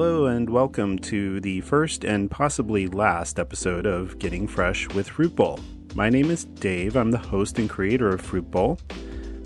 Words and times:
Hello, 0.00 0.24
and 0.24 0.48
welcome 0.48 0.98
to 0.98 1.40
the 1.40 1.60
first 1.60 2.04
and 2.06 2.30
possibly 2.30 2.86
last 2.86 3.38
episode 3.38 3.84
of 3.84 4.18
Getting 4.18 4.48
Fresh 4.48 4.88
with 4.94 5.10
Fruit 5.10 5.36
Bowl. 5.36 5.60
My 5.94 6.08
name 6.08 6.30
is 6.30 6.46
Dave. 6.46 6.96
I'm 6.96 7.10
the 7.10 7.18
host 7.18 7.58
and 7.58 7.68
creator 7.68 8.08
of 8.08 8.22
Fruit 8.22 8.50
Bowl. 8.50 8.78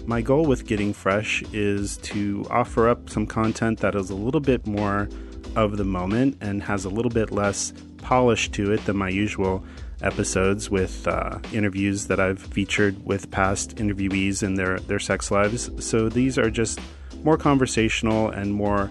My 0.06 0.22
goal 0.22 0.44
with 0.44 0.64
Getting 0.64 0.92
Fresh 0.92 1.42
is 1.52 1.96
to 2.02 2.46
offer 2.50 2.88
up 2.88 3.10
some 3.10 3.26
content 3.26 3.80
that 3.80 3.96
is 3.96 4.10
a 4.10 4.14
little 4.14 4.40
bit 4.40 4.64
more 4.64 5.08
of 5.56 5.76
the 5.76 5.82
moment 5.82 6.38
and 6.40 6.62
has 6.62 6.84
a 6.84 6.88
little 6.88 7.10
bit 7.10 7.32
less 7.32 7.72
polish 7.98 8.48
to 8.50 8.70
it 8.70 8.84
than 8.84 8.96
my 8.96 9.08
usual 9.08 9.64
episodes 10.02 10.70
with 10.70 11.08
uh, 11.08 11.36
interviews 11.52 12.06
that 12.06 12.20
I've 12.20 12.38
featured 12.38 13.04
with 13.04 13.28
past 13.32 13.74
interviewees 13.78 14.44
and 14.44 14.56
their, 14.56 14.78
their 14.78 15.00
sex 15.00 15.32
lives. 15.32 15.68
So 15.84 16.08
these 16.08 16.38
are 16.38 16.48
just 16.48 16.78
more 17.24 17.36
conversational 17.36 18.30
and 18.30 18.54
more 18.54 18.88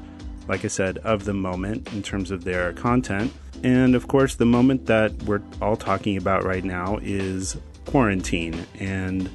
like 0.47 0.65
I 0.65 0.67
said, 0.67 0.97
of 0.99 1.25
the 1.25 1.33
moment 1.33 1.91
in 1.93 2.03
terms 2.03 2.31
of 2.31 2.43
their 2.43 2.73
content. 2.73 3.33
And 3.63 3.95
of 3.95 4.07
course, 4.07 4.35
the 4.35 4.45
moment 4.45 4.85
that 4.87 5.11
we're 5.23 5.41
all 5.61 5.77
talking 5.77 6.17
about 6.17 6.43
right 6.43 6.63
now 6.63 6.99
is 7.01 7.57
quarantine 7.85 8.65
and 8.79 9.29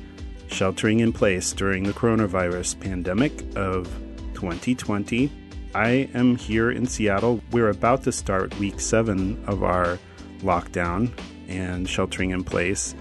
sheltering 0.48 1.00
in 1.00 1.12
place 1.12 1.52
during 1.52 1.84
the 1.84 1.92
coronavirus 1.92 2.80
pandemic 2.80 3.32
of 3.56 3.86
2020. 4.34 5.30
I 5.74 6.08
am 6.14 6.36
here 6.36 6.70
in 6.70 6.86
Seattle. 6.86 7.40
We're 7.52 7.68
about 7.68 8.02
to 8.04 8.12
start 8.12 8.58
week 8.58 8.80
seven 8.80 9.42
of 9.46 9.62
our 9.62 9.98
lockdown 10.40 11.10
and 11.48 11.88
sheltering 11.88 12.30
in 12.30 12.44
place. 12.44 12.94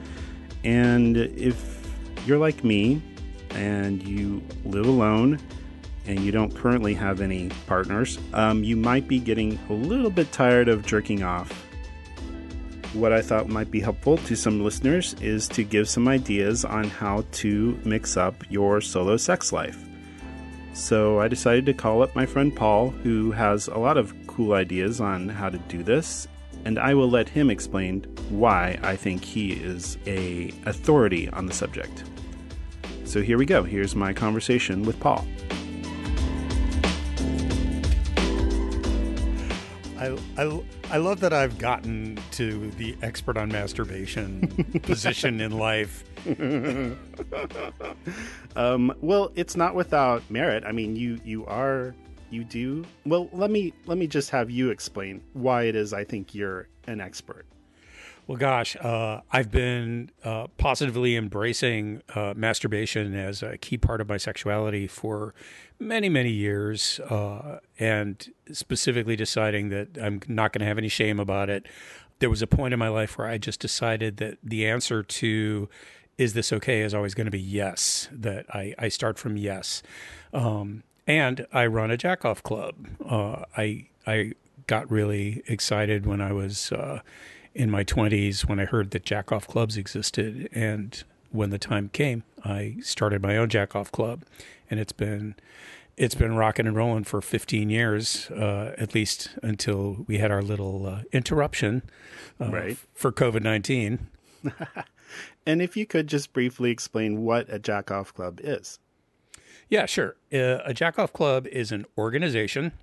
And 0.64 1.18
if 1.18 1.78
you're 2.26 2.38
like 2.38 2.64
me 2.64 3.02
and 3.52 4.06
you 4.06 4.44
live 4.66 4.86
alone 4.86 5.40
and 6.08 6.20
you 6.22 6.32
don't 6.32 6.56
currently 6.56 6.94
have 6.94 7.22
any 7.22 7.50
partners, 7.68 8.18
um, 8.34 8.64
you 8.64 8.76
might 8.76 9.08
be 9.08 9.20
getting 9.20 9.60
a 9.70 9.74
little 9.74 10.10
bit 10.10 10.32
tired 10.32 10.70
of 10.70 10.86
jerking 10.86 11.24
off. 11.24 11.52
What 12.94 13.12
I 13.12 13.22
thought 13.22 13.50
might 13.50 13.70
be 13.70 13.82
helpful 13.82 14.18
to 14.18 14.36
some 14.36 14.64
listeners 14.64 15.14
is 15.22 15.48
to 15.50 15.64
give 15.64 15.90
some 15.90 16.08
ideas 16.08 16.66
on 16.66 16.86
how 16.86 17.26
to 17.34 17.80
mix 17.84 18.18
up 18.18 18.44
your 18.50 18.82
solo 18.82 19.18
sex 19.18 19.52
life. 19.52 19.84
So 20.74 21.20
I 21.20 21.28
decided 21.28 21.66
to 21.66 21.74
call 21.74 22.02
up 22.02 22.16
my 22.16 22.26
friend 22.26 22.56
Paul, 22.56 22.90
who 22.90 23.32
has 23.32 23.68
a 23.68 23.78
lot 23.78 23.98
of 23.98 24.14
cool 24.28 24.54
ideas 24.54 25.02
on 25.02 25.28
how 25.28 25.50
to 25.50 25.58
do 25.58 25.84
this, 25.84 26.28
and 26.66 26.80
I 26.80 26.94
will 26.94 27.10
let 27.10 27.28
him 27.28 27.50
explain 27.50 28.04
why 28.30 28.80
I 28.84 28.96
think 28.96 29.24
he 29.24 29.54
is 29.54 29.98
a 30.06 30.52
authority 30.66 31.30
on 31.30 31.46
the 31.46 31.54
subject. 31.54 32.04
So 33.06 33.22
here 33.22 33.38
we 33.38 33.46
go. 33.46 33.64
Here's 33.64 33.96
my 33.96 34.14
conversation 34.14 34.84
with 34.84 35.00
Paul. 35.00 35.26
I, 40.08 40.44
I, 40.44 40.62
I 40.92 40.98
love 40.98 41.20
that 41.22 41.34
I've 41.34 41.58
gotten 41.58 42.20
to 42.32 42.72
the 42.72 42.96
expert 43.02 43.38
on 43.38 43.50
masturbation 43.50 44.48
position 44.84 45.42
in 45.42 45.58
life. 45.58 46.04
um, 48.56 48.94
well, 49.02 49.32
it's 49.36 49.56
not 49.56 49.76
without 49.76 50.24
merit. 50.30 50.64
I 50.66 50.72
mean, 50.72 50.96
you 50.96 51.20
you 51.24 51.46
are 51.46 51.96
you 52.30 52.44
do 52.44 52.86
well. 53.06 53.30
Let 53.34 53.52
me 53.52 53.74
let 53.86 53.98
me 53.98 54.08
just 54.08 54.30
have 54.30 54.50
you 54.50 54.70
explain 54.70 55.22
why 55.34 55.64
it 55.64 55.76
is 55.76 55.94
I 55.94 56.04
think 56.04 56.34
you're 56.34 56.68
an 56.88 57.02
expert. 57.02 57.46
Well, 58.28 58.38
gosh, 58.38 58.76
uh, 58.76 59.22
I've 59.32 59.52
been 59.52 60.12
uh, 60.22 60.48
positively 60.58 61.16
embracing 61.16 62.02
uh, 62.14 62.34
masturbation 62.36 63.16
as 63.16 63.42
a 63.42 63.58
key 63.58 63.78
part 63.78 64.02
of 64.02 64.10
my 64.10 64.18
sexuality 64.18 64.86
for 64.86 65.34
many, 65.80 66.10
many 66.10 66.32
years, 66.32 67.00
uh, 67.10 67.60
and 67.80 68.30
specifically 68.52 69.16
deciding 69.16 69.70
that 69.70 69.98
I'm 69.98 70.20
not 70.28 70.52
going 70.52 70.60
to 70.60 70.66
have 70.66 70.78
any 70.78 70.90
shame 70.90 71.22
about 71.22 71.50
it. 71.50 71.68
There 72.20 72.30
was 72.30 72.42
a 72.42 72.48
point 72.48 72.74
in 72.74 72.80
my 72.80 72.90
life 72.90 73.18
where 73.18 73.28
I 73.28 73.38
just 73.38 73.62
decided 73.62 74.18
that 74.18 74.40
the 74.44 74.68
answer 74.68 75.04
to 75.04 75.70
is 76.18 76.34
this 76.34 76.52
okay 76.52 76.82
is 76.82 76.94
always 76.94 77.14
going 77.14 77.26
to 77.26 77.32
be 77.32 77.40
yes, 77.40 78.10
that 78.12 78.46
I, 78.54 78.74
I 78.78 78.90
start 78.90 79.18
from 79.18 79.38
yes. 79.38 79.82
Um, 80.34 80.84
and 81.06 81.48
I 81.54 81.68
run 81.68 81.92
a 81.92 81.98
jack 81.98 82.26
off 82.26 82.44
club. 82.44 82.76
Uh, 83.06 83.44
I, 83.56 83.88
I 84.06 84.34
got 84.66 84.92
really 84.92 85.44
excited 85.48 86.06
when 86.06 86.20
I 86.20 86.34
was 86.34 86.74
uh, 86.74 87.00
in 87.58 87.72
my 87.72 87.84
20s 87.84 88.48
when 88.48 88.60
I 88.60 88.66
heard 88.66 88.92
that 88.92 89.04
jack 89.04 89.32
off 89.32 89.48
clubs 89.48 89.78
existed. 89.78 90.48
And 90.54 91.04
when 91.32 91.50
the 91.50 91.58
time 91.58 91.90
came, 91.90 92.24
I 92.46 92.78
started 92.82 93.22
my 93.24 93.36
own 93.36 93.50
jack 93.50 93.76
off 93.76 93.92
club. 93.92 94.24
And 94.70 94.80
it's 94.80 94.94
been 94.94 95.36
it's 95.98 96.14
been 96.14 96.36
rocking 96.36 96.68
and 96.68 96.76
rolling 96.76 97.04
for 97.04 97.22
15 97.22 97.72
years, 97.72 98.30
uh, 98.30 98.76
at 98.78 98.94
least 98.94 99.32
until 99.42 100.06
we 100.08 100.20
had 100.20 100.30
our 100.30 100.44
little 100.44 100.86
uh, 100.86 101.02
interruption 101.12 101.82
uh, 102.40 102.52
right. 102.52 102.78
for 102.94 103.12
COVID 103.12 103.42
19. 103.42 104.08
and 105.48 105.62
if 105.62 105.76
you 105.76 105.88
could 105.88 106.06
just 106.06 106.34
briefly 106.34 106.70
explain 106.70 107.24
what 107.24 107.48
a 107.50 107.58
jack 107.58 107.90
off 107.90 108.14
club 108.14 108.40
is. 108.44 108.78
Yeah, 109.68 109.88
sure. 109.88 110.16
Uh, 110.32 110.60
a 110.64 110.74
jack 110.76 111.00
off 111.00 111.12
club 111.12 111.48
is 111.48 111.72
an 111.72 111.88
organization 111.98 112.74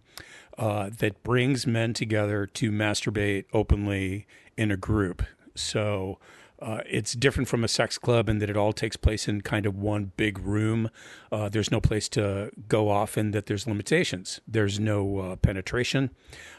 uh, 0.59 0.91
that 0.99 1.23
brings 1.23 1.67
men 1.67 1.95
together 1.95 2.47
to 2.47 2.71
masturbate 2.71 3.45
openly 3.53 4.27
in 4.57 4.71
a 4.71 4.77
group. 4.77 5.23
So 5.55 6.19
uh, 6.61 6.81
it's 6.89 7.13
different 7.13 7.49
from 7.49 7.65
a 7.65 7.69
sex 7.69 7.99
club 7.99 8.29
in 8.29 8.39
that 8.39 8.49
it 8.49 8.57
all 8.57 8.73
takes 8.73 8.97
place 8.97 9.29
in 9.29 9.41
kind 9.41 9.67
of 9.67 9.77
one 9.77 10.13
big 10.17 10.39
room. 10.39 10.89
Uh, 11.31 11.49
there's 11.49 11.71
no 11.71 11.81
place 11.81 12.09
to 12.11 12.51
go 12.69 12.89
off, 12.89 13.17
and 13.17 13.35
that 13.35 13.47
there's 13.47 13.67
limitations. 13.67 14.41
There's 14.47 14.79
no 14.79 15.19
uh, 15.19 15.37
penetration, 15.37 16.11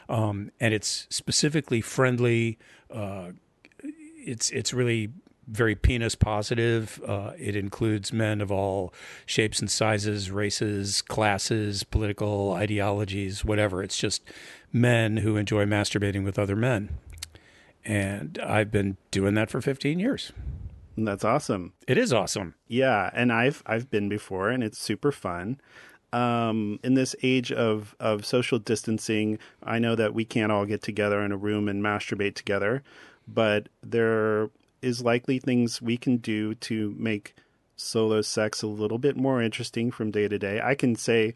um, 0.08 0.52
and 0.60 0.72
it's 0.74 1.06
specifically 1.10 1.80
friendly. 1.80 2.58
Uh, 2.88 3.30
it's 3.82 4.50
it's 4.50 4.72
really 4.72 5.10
very 5.46 5.74
penis 5.74 6.14
positive. 6.14 7.00
Uh, 7.06 7.32
it 7.38 7.56
includes 7.56 8.12
men 8.12 8.40
of 8.40 8.50
all 8.50 8.92
shapes 9.24 9.60
and 9.60 9.70
sizes, 9.70 10.30
races, 10.30 11.02
classes, 11.02 11.84
political 11.84 12.52
ideologies, 12.52 13.44
whatever. 13.44 13.82
It's 13.82 13.98
just 13.98 14.22
men 14.72 15.18
who 15.18 15.36
enjoy 15.36 15.64
masturbating 15.64 16.24
with 16.24 16.38
other 16.38 16.56
men. 16.56 16.98
And 17.84 18.38
I've 18.44 18.70
been 18.70 18.96
doing 19.10 19.34
that 19.34 19.50
for 19.50 19.60
15 19.60 19.98
years. 19.98 20.32
That's 20.96 21.24
awesome. 21.24 21.74
It 21.86 21.98
is 21.98 22.12
awesome. 22.12 22.54
Yeah, 22.66 23.10
and 23.12 23.32
I've 23.32 23.62
I've 23.66 23.90
been 23.90 24.08
before 24.08 24.48
and 24.48 24.64
it's 24.64 24.78
super 24.78 25.12
fun. 25.12 25.60
Um, 26.12 26.78
in 26.82 26.94
this 26.94 27.14
age 27.22 27.52
of, 27.52 27.94
of 28.00 28.24
social 28.24 28.58
distancing, 28.58 29.38
I 29.62 29.78
know 29.78 29.94
that 29.96 30.14
we 30.14 30.24
can't 30.24 30.50
all 30.50 30.64
get 30.64 30.80
together 30.80 31.20
in 31.20 31.32
a 31.32 31.36
room 31.36 31.68
and 31.68 31.82
masturbate 31.82 32.34
together, 32.34 32.82
but 33.28 33.68
there 33.82 34.50
is 34.86 35.02
likely 35.02 35.38
things 35.40 35.82
we 35.82 35.96
can 35.96 36.16
do 36.18 36.54
to 36.54 36.94
make 36.96 37.34
solo 37.74 38.22
sex 38.22 38.62
a 38.62 38.68
little 38.68 38.98
bit 38.98 39.16
more 39.16 39.42
interesting 39.42 39.90
from 39.90 40.12
day 40.12 40.28
to 40.28 40.38
day. 40.38 40.60
I 40.62 40.76
can 40.76 40.94
say 40.94 41.34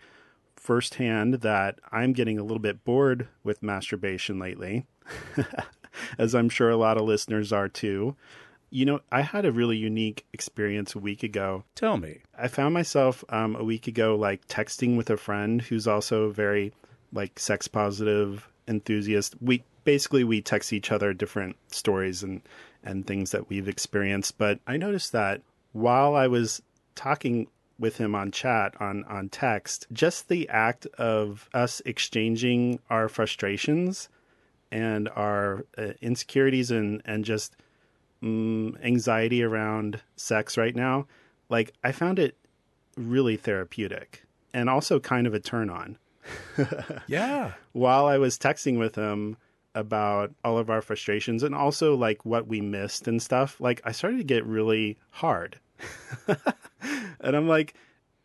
firsthand 0.55 1.35
that 1.35 1.81
I'm 1.91 2.13
getting 2.13 2.39
a 2.39 2.43
little 2.43 2.61
bit 2.61 2.85
bored 2.85 3.27
with 3.43 3.63
masturbation 3.63 4.39
lately, 4.39 4.87
as 6.19 6.35
I'm 6.35 6.49
sure 6.49 6.71
a 6.71 6.77
lot 6.77 6.97
of 6.97 7.05
listeners 7.05 7.53
are 7.53 7.69
too. 7.69 8.15
You 8.71 8.85
know, 8.85 9.01
I 9.11 9.23
had 9.23 9.45
a 9.45 9.53
really 9.53 9.77
unique 9.77 10.25
experience 10.33 10.95
a 10.95 11.01
week 11.01 11.25
ago. 11.25 11.65
Tell 11.75 11.97
me. 11.97 12.21
I 12.39 12.47
found 12.47 12.73
myself 12.73 13.25
um, 13.31 13.57
a 13.57 13.65
week 13.65 13.89
ago, 13.89 14.15
like 14.15 14.47
texting 14.47 14.97
with 14.97 15.11
a 15.11 15.17
friend 15.17 15.61
who's 15.61 15.89
also 15.89 16.31
very, 16.31 16.73
like, 17.13 17.41
sex 17.41 17.67
positive 17.67 18.49
enthusiast. 18.69 19.35
We 19.41 19.65
basically 19.83 20.23
we 20.23 20.41
text 20.41 20.73
each 20.73 20.93
other 20.93 21.13
different 21.13 21.57
stories 21.73 22.23
and 22.23 22.43
and 22.83 23.07
things 23.07 23.31
that 23.33 23.49
we've 23.49 23.69
experienced. 23.69 24.39
But 24.39 24.61
I 24.67 24.77
noticed 24.77 25.13
that 25.13 25.43
while 25.73 26.15
I 26.15 26.27
was 26.27 26.63
talking 26.95 27.49
with 27.79 27.97
him 27.97 28.15
on 28.15 28.31
chat 28.31 28.75
on 28.81 29.05
on 29.05 29.29
text, 29.29 29.87
just 29.93 30.29
the 30.29 30.49
act 30.49 30.87
of 30.99 31.49
us 31.55 31.81
exchanging 31.85 32.79
our 32.91 33.09
frustrations 33.09 34.09
and 34.71 35.09
our 35.11 35.65
uh, 35.79 35.93
insecurities 36.01 36.71
and 36.71 37.03
and 37.05 37.25
just 37.25 37.57
um, 38.23 38.77
anxiety 38.83 39.43
around 39.43 40.01
sex 40.17 40.57
right 40.57 40.77
now, 40.77 41.07
like 41.49 41.73
I 41.83 41.93
found 41.93 42.19
it 42.19 42.37
really 42.97 43.37
therapeutic 43.37 44.25
and 44.53 44.69
also 44.69 45.01
kind 45.01 45.27
of 45.27 45.35
a 45.35 45.41
turn 45.41 45.71
on. 45.71 45.97
yeah. 47.07 47.53
While 47.73 48.07
I 48.07 48.19
was 48.19 48.39
texting 48.39 48.79
with 48.79 48.95
him, 48.95 49.37
about 49.75 50.33
all 50.45 50.59
of 50.59 50.71
our 50.71 50.83
frustrations 50.83 51.43
and 51.43 51.55
also 51.55 51.95
like 51.95 52.25
what 52.25 52.47
we 52.47 52.61
missed 52.61 53.07
and 53.07 53.23
stuff, 53.23 53.61
like 53.61 53.81
I 53.85 53.93
started 53.93 54.19
to 54.19 54.25
get 54.25 54.45
really 54.45 54.99
hard. 55.11 55.59
and 57.21 57.37
I'm 57.37 57.49
like, 57.49 57.75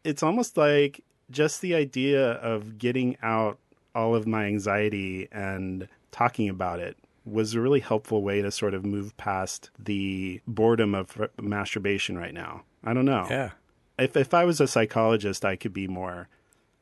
it's 0.03 0.23
almost 0.23 0.57
like 0.57 1.03
just 1.29 1.61
the 1.61 1.75
idea 1.75 2.33
of 2.33 2.77
getting 2.77 3.17
out 3.21 3.59
all 3.93 4.15
of 4.15 4.27
my 4.27 4.45
anxiety 4.45 5.27
and 5.31 5.87
talking 6.11 6.49
about 6.49 6.79
it 6.79 6.97
was 7.25 7.55
a 7.55 7.61
really 7.61 7.79
helpful 7.79 8.21
way 8.21 8.41
to 8.41 8.51
sort 8.51 8.73
of 8.73 8.85
move 8.85 9.15
past 9.17 9.71
the 9.79 10.39
boredom 10.45 10.93
of 10.93 11.17
masturbation 11.41 12.17
right 12.17 12.33
now. 12.33 12.63
I 12.83 12.93
don't 12.93 13.05
know. 13.05 13.25
Yeah. 13.29 13.51
If 13.97 14.15
if 14.15 14.33
I 14.33 14.43
was 14.43 14.61
a 14.61 14.67
psychologist, 14.67 15.43
I 15.43 15.55
could 15.55 15.73
be 15.73 15.87
more 15.87 16.27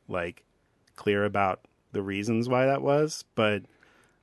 like 0.08 0.44
clear 0.96 1.24
about 1.24 1.62
the 1.94 2.02
reasons 2.02 2.50
why 2.50 2.66
that 2.66 2.82
was, 2.82 3.24
but 3.36 3.64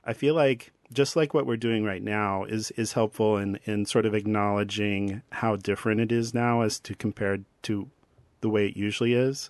I 0.03 0.13
feel 0.13 0.33
like 0.33 0.71
just 0.93 1.15
like 1.15 1.33
what 1.33 1.45
we're 1.45 1.57
doing 1.57 1.83
right 1.83 2.03
now 2.03 2.43
is 2.43 2.71
is 2.71 2.93
helpful 2.93 3.37
in 3.37 3.59
in 3.65 3.85
sort 3.85 4.05
of 4.05 4.13
acknowledging 4.13 5.21
how 5.31 5.55
different 5.55 6.01
it 6.01 6.11
is 6.11 6.33
now 6.33 6.61
as 6.61 6.79
to 6.81 6.95
compared 6.95 7.45
to 7.63 7.89
the 8.41 8.49
way 8.49 8.67
it 8.67 8.75
usually 8.75 9.13
is. 9.13 9.49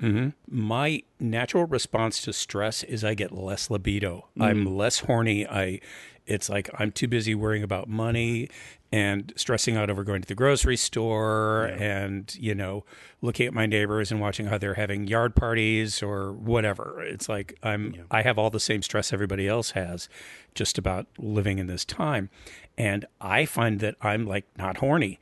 Mm-hmm. 0.00 0.28
My 0.48 1.02
natural 1.18 1.66
response 1.66 2.22
to 2.22 2.32
stress 2.32 2.82
is 2.84 3.04
I 3.04 3.14
get 3.14 3.32
less 3.32 3.70
libido. 3.70 4.28
Mm-hmm. 4.30 4.42
I'm 4.42 4.76
less 4.76 5.00
horny. 5.00 5.46
I, 5.46 5.80
it's 6.26 6.48
like 6.48 6.70
I'm 6.78 6.92
too 6.92 7.08
busy 7.08 7.34
worrying 7.34 7.62
about 7.62 7.88
money 7.88 8.48
and 8.92 9.32
stressing 9.36 9.76
out 9.76 9.88
over 9.88 10.02
going 10.02 10.20
to 10.20 10.28
the 10.28 10.34
grocery 10.34 10.76
store 10.76 11.68
yeah. 11.70 11.82
and 11.82 12.36
you 12.40 12.54
know 12.54 12.84
looking 13.22 13.46
at 13.46 13.54
my 13.54 13.66
neighbors 13.66 14.10
and 14.10 14.20
watching 14.20 14.46
how 14.46 14.58
they're 14.58 14.74
having 14.74 15.06
yard 15.06 15.34
parties 15.34 16.02
or 16.02 16.32
whatever. 16.32 17.02
It's 17.02 17.28
like 17.28 17.58
I'm 17.62 17.94
yeah. 17.94 18.02
I 18.10 18.22
have 18.22 18.38
all 18.38 18.50
the 18.50 18.60
same 18.60 18.82
stress 18.82 19.12
everybody 19.12 19.46
else 19.46 19.72
has, 19.72 20.08
just 20.54 20.78
about 20.78 21.06
living 21.18 21.58
in 21.58 21.66
this 21.66 21.84
time, 21.84 22.30
and 22.76 23.04
I 23.20 23.44
find 23.44 23.80
that 23.80 23.96
I'm 24.00 24.26
like 24.26 24.46
not 24.56 24.78
horny. 24.78 25.20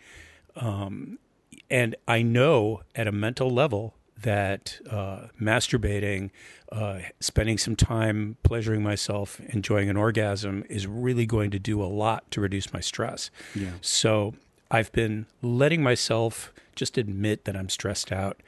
Um, 0.56 1.18
and 1.70 1.94
I 2.06 2.22
know 2.22 2.82
at 2.94 3.06
a 3.06 3.12
mental 3.12 3.50
level 3.50 3.94
that 4.22 4.80
uh, 4.90 5.28
masturbating, 5.40 6.30
uh, 6.72 6.98
spending 7.20 7.58
some 7.58 7.76
time 7.76 8.36
pleasuring 8.42 8.82
myself, 8.82 9.40
enjoying 9.48 9.88
an 9.88 9.96
orgasm 9.96 10.64
is 10.68 10.86
really 10.86 11.26
going 11.26 11.50
to 11.50 11.58
do 11.58 11.82
a 11.82 11.86
lot 11.86 12.30
to 12.32 12.40
reduce 12.40 12.72
my 12.72 12.80
stress. 12.80 13.30
Yeah. 13.54 13.70
So 13.80 14.34
I've 14.70 14.92
been 14.92 15.26
letting 15.42 15.82
myself 15.82 16.52
just 16.74 16.98
admit 16.98 17.44
that 17.44 17.56
I'm 17.56 17.68
stressed 17.68 18.12
out, 18.12 18.40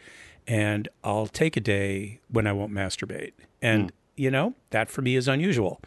and 0.47 0.89
I'll 1.05 1.27
take 1.27 1.57
a 1.57 1.61
day 1.61 2.21
when 2.29 2.47
I 2.47 2.53
won't 2.53 2.73
masturbate. 2.73 3.33
And, 3.63 3.89
mm. 3.89 3.95
you 4.17 4.31
know, 4.31 4.55
that 4.71 4.91
for 4.91 5.03
me 5.03 5.17
is 5.17 5.29
unusual. 5.29 5.81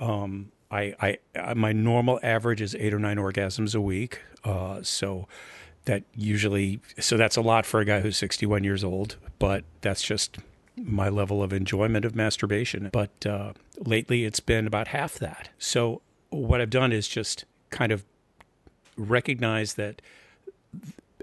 Um, 0.00 0.52
I, 0.70 1.18
I, 1.34 1.54
my 1.54 1.72
normal 1.72 2.20
average 2.22 2.60
is 2.60 2.74
eight 2.76 2.94
or 2.94 2.98
nine 2.98 3.16
orgasms 3.16 3.74
a 3.74 3.80
week. 3.80 4.20
Uh, 4.44 4.82
so, 4.82 5.26
that 5.86 6.04
usually 6.14 6.80
so 6.98 7.16
that's 7.16 7.36
a 7.36 7.40
lot 7.40 7.64
for 7.64 7.80
a 7.80 7.84
guy 7.84 8.00
who's 8.00 8.16
61 8.16 8.64
years 8.64 8.84
old 8.84 9.16
but 9.38 9.64
that's 9.80 10.02
just 10.02 10.38
my 10.84 11.08
level 11.08 11.42
of 11.42 11.52
enjoyment 11.52 12.04
of 12.04 12.14
masturbation. 12.14 12.88
But 12.92 13.26
uh, 13.26 13.52
lately 13.78 14.24
it's 14.24 14.40
been 14.40 14.66
about 14.66 14.88
half 14.88 15.18
that. 15.18 15.50
So 15.58 16.02
what 16.30 16.60
i've 16.60 16.70
done 16.70 16.92
is 16.92 17.08
just 17.08 17.44
kind 17.70 17.90
of 17.90 18.04
recognize 18.96 19.74
that 19.74 20.00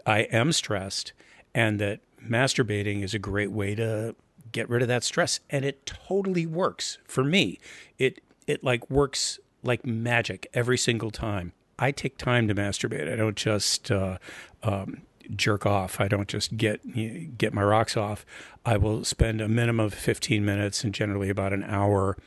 i 0.06 0.20
am 0.20 0.52
stressed 0.52 1.14
and 1.56 1.80
that 1.80 2.02
masturbating 2.22 3.04
is 3.04 3.14
a 3.14 3.20
great 3.20 3.52
way 3.52 3.74
to 3.74 4.14
get 4.52 4.70
rid 4.70 4.82
of 4.82 4.90
that 4.90 5.06
stress 5.06 5.40
and 5.50 5.64
it 5.64 5.86
totally 5.86 6.46
works 6.46 6.98
for 7.06 7.24
me. 7.24 7.60
It 7.98 8.22
it 8.48 8.64
like 8.64 8.90
works 8.90 9.40
like 9.64 9.86
magic 9.86 10.48
every 10.54 10.78
single 10.78 11.12
time 11.12 11.54
I 11.80 11.92
take 11.92 12.18
time 12.18 12.48
to 12.48 12.56
masturbate. 12.56 13.12
I 13.12 13.16
don't 13.16 13.36
just 13.36 13.92
uh, 13.92 14.18
um, 14.64 15.02
jerk 15.36 15.66
off. 15.66 16.00
I 16.00 16.08
don't 16.08 16.28
just 16.28 16.58
get 16.58 17.38
get 17.38 17.54
my 17.54 17.64
rocks 17.64 17.96
off. 17.96 18.26
I 18.66 18.78
will 18.78 19.04
spend 19.04 19.42
a 19.42 19.48
minimum 19.48 19.86
of 19.86 19.94
15 19.94 20.44
minutes 20.44 20.84
and 20.84 20.94
generally 20.94 21.30
about 21.30 21.54
an 21.54 21.64
hour 21.64 22.18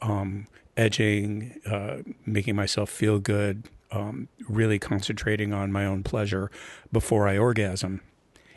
um, 0.00 0.46
edging, 0.76 1.60
uh, 1.66 1.98
making 2.26 2.56
myself 2.56 2.90
feel 2.90 3.18
good, 3.18 3.68
um, 3.90 4.28
really 4.48 4.78
concentrating 4.78 5.52
on 5.52 5.72
my 5.72 5.84
own 5.84 6.02
pleasure 6.02 6.50
before 6.92 7.28
I 7.28 7.38
orgasm. 7.38 8.00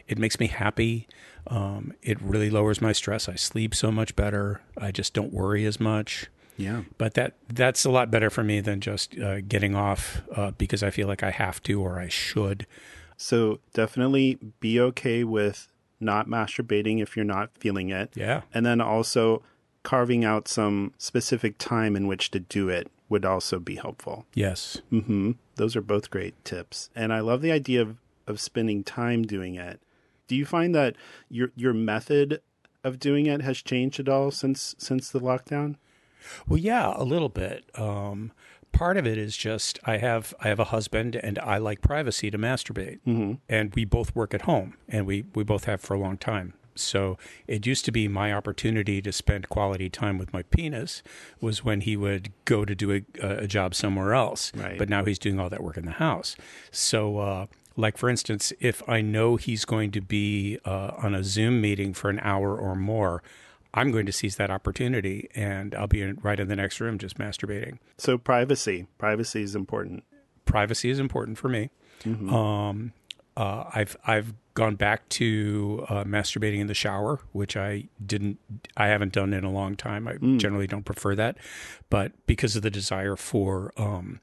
It 0.07 0.17
makes 0.17 0.39
me 0.39 0.47
happy. 0.47 1.07
Um, 1.47 1.93
it 2.01 2.21
really 2.21 2.49
lowers 2.49 2.81
my 2.81 2.91
stress. 2.91 3.29
I 3.29 3.35
sleep 3.35 3.75
so 3.75 3.91
much 3.91 4.15
better. 4.15 4.61
I 4.77 4.91
just 4.91 5.13
don't 5.13 5.33
worry 5.33 5.65
as 5.65 5.79
much. 5.79 6.27
Yeah. 6.57 6.83
But 6.97 7.13
that 7.13 7.35
that's 7.47 7.85
a 7.85 7.89
lot 7.91 8.11
better 8.11 8.29
for 8.29 8.43
me 8.43 8.59
than 8.59 8.81
just 8.81 9.17
uh, 9.17 9.41
getting 9.41 9.75
off 9.75 10.21
uh, 10.35 10.51
because 10.51 10.83
I 10.83 10.89
feel 10.89 11.07
like 11.07 11.23
I 11.23 11.31
have 11.31 11.61
to 11.63 11.81
or 11.81 11.99
I 11.99 12.07
should. 12.07 12.67
So 13.15 13.59
definitely 13.73 14.37
be 14.59 14.79
okay 14.79 15.23
with 15.23 15.71
not 15.99 16.27
masturbating 16.27 17.01
if 17.01 17.15
you're 17.15 17.25
not 17.25 17.51
feeling 17.57 17.89
it. 17.89 18.11
Yeah. 18.15 18.41
And 18.53 18.65
then 18.65 18.81
also 18.81 19.43
carving 19.83 20.25
out 20.25 20.47
some 20.47 20.93
specific 20.97 21.57
time 21.57 21.95
in 21.95 22.07
which 22.07 22.31
to 22.31 22.39
do 22.39 22.69
it 22.69 22.91
would 23.09 23.25
also 23.25 23.59
be 23.59 23.75
helpful. 23.75 24.25
Yes. 24.33 24.81
Mm-hmm. 24.91 25.31
Those 25.55 25.75
are 25.75 25.81
both 25.81 26.09
great 26.09 26.43
tips. 26.43 26.89
And 26.95 27.13
I 27.13 27.21
love 27.21 27.41
the 27.41 27.51
idea 27.51 27.81
of, 27.81 27.97
of 28.27 28.41
spending 28.41 28.83
time 28.83 29.23
doing 29.23 29.55
it. 29.55 29.81
Do 30.27 30.35
you 30.35 30.45
find 30.45 30.75
that 30.75 30.95
your 31.29 31.51
your 31.55 31.73
method 31.73 32.41
of 32.83 32.99
doing 32.99 33.27
it 33.27 33.41
has 33.41 33.61
changed 33.61 33.99
at 33.99 34.09
all 34.09 34.29
since 34.29 34.75
since 34.77 35.09
the 35.09 35.21
lockdown? 35.21 35.75
Well, 36.47 36.59
yeah, 36.59 36.93
a 36.95 37.03
little 37.03 37.29
bit. 37.29 37.65
Um, 37.75 38.31
part 38.71 38.97
of 38.97 39.07
it 39.07 39.17
is 39.17 39.35
just 39.35 39.79
I 39.85 39.97
have 39.97 40.33
I 40.39 40.49
have 40.49 40.59
a 40.59 40.65
husband 40.65 41.15
and 41.15 41.39
I 41.39 41.57
like 41.57 41.81
privacy 41.81 42.29
to 42.31 42.37
masturbate, 42.37 42.99
mm-hmm. 43.07 43.33
and 43.49 43.73
we 43.75 43.85
both 43.85 44.15
work 44.15 44.33
at 44.33 44.43
home, 44.43 44.75
and 44.87 45.05
we 45.05 45.25
we 45.33 45.43
both 45.43 45.65
have 45.65 45.81
for 45.81 45.93
a 45.93 45.99
long 45.99 46.17
time. 46.17 46.53
So 46.79 47.17
it 47.47 47.65
used 47.65 47.85
to 47.85 47.91
be 47.91 48.07
my 48.07 48.31
opportunity 48.31 49.01
to 49.01 49.11
spend 49.11 49.49
quality 49.49 49.89
time 49.89 50.17
with 50.17 50.31
my 50.31 50.43
penis 50.43 51.01
was 51.41 51.63
when 51.63 51.81
he 51.81 51.97
would 51.97 52.31
go 52.45 52.65
to 52.65 52.75
do 52.75 52.91
a, 52.91 53.03
a 53.19 53.47
job 53.47 53.73
somewhere 53.73 54.13
else. 54.13 54.51
Right. 54.55 54.77
But 54.77 54.89
now 54.89 55.03
he's 55.03 55.19
doing 55.19 55.39
all 55.39 55.49
that 55.49 55.63
work 55.63 55.77
in 55.77 55.85
the 55.85 55.91
house. 55.93 56.35
So, 56.71 57.17
uh, 57.17 57.45
like 57.75 57.97
for 57.97 58.09
instance, 58.09 58.53
if 58.59 58.87
I 58.87 59.01
know 59.01 59.35
he's 59.35 59.65
going 59.65 59.91
to 59.91 60.01
be 60.01 60.59
uh, 60.65 60.91
on 60.97 61.13
a 61.13 61.23
Zoom 61.23 61.61
meeting 61.61 61.93
for 61.93 62.09
an 62.09 62.19
hour 62.19 62.55
or 62.55 62.75
more, 62.75 63.21
I'm 63.73 63.91
going 63.91 64.05
to 64.05 64.11
seize 64.11 64.35
that 64.37 64.49
opportunity 64.49 65.29
and 65.35 65.75
I'll 65.75 65.87
be 65.87 66.01
in, 66.01 66.19
right 66.21 66.39
in 66.39 66.47
the 66.47 66.55
next 66.55 66.79
room 66.79 66.97
just 66.97 67.17
masturbating. 67.17 67.79
So 67.97 68.17
privacy, 68.17 68.87
privacy 68.97 69.41
is 69.41 69.55
important. 69.55 70.03
Privacy 70.45 70.89
is 70.89 70.99
important 70.99 71.37
for 71.37 71.49
me. 71.49 71.69
Mm-hmm. 72.03 72.33
Um, 72.33 72.93
uh, 73.35 73.65
I've 73.73 73.95
I've 74.05 74.33
gone 74.55 74.75
back 74.75 75.07
to 75.09 75.85
uh, 75.87 76.03
masturbating 76.03 76.59
in 76.59 76.65
the 76.65 76.73
shower, 76.73 77.19
which 77.31 77.55
I 77.55 77.87
didn't, 78.03 78.39
I 78.75 78.87
haven't 78.87 79.13
done 79.13 79.31
in 79.31 79.43
a 79.43 79.51
long 79.51 79.75
time. 79.75 80.07
I 80.07 80.13
mm. 80.13 80.39
generally 80.39 80.65
don't 80.65 80.83
prefer 80.83 81.13
that, 81.13 81.37
but 81.91 82.11
because 82.25 82.55
of 82.55 82.63
the 82.63 82.71
desire 82.71 83.15
for 83.15 83.71
um, 83.77 84.19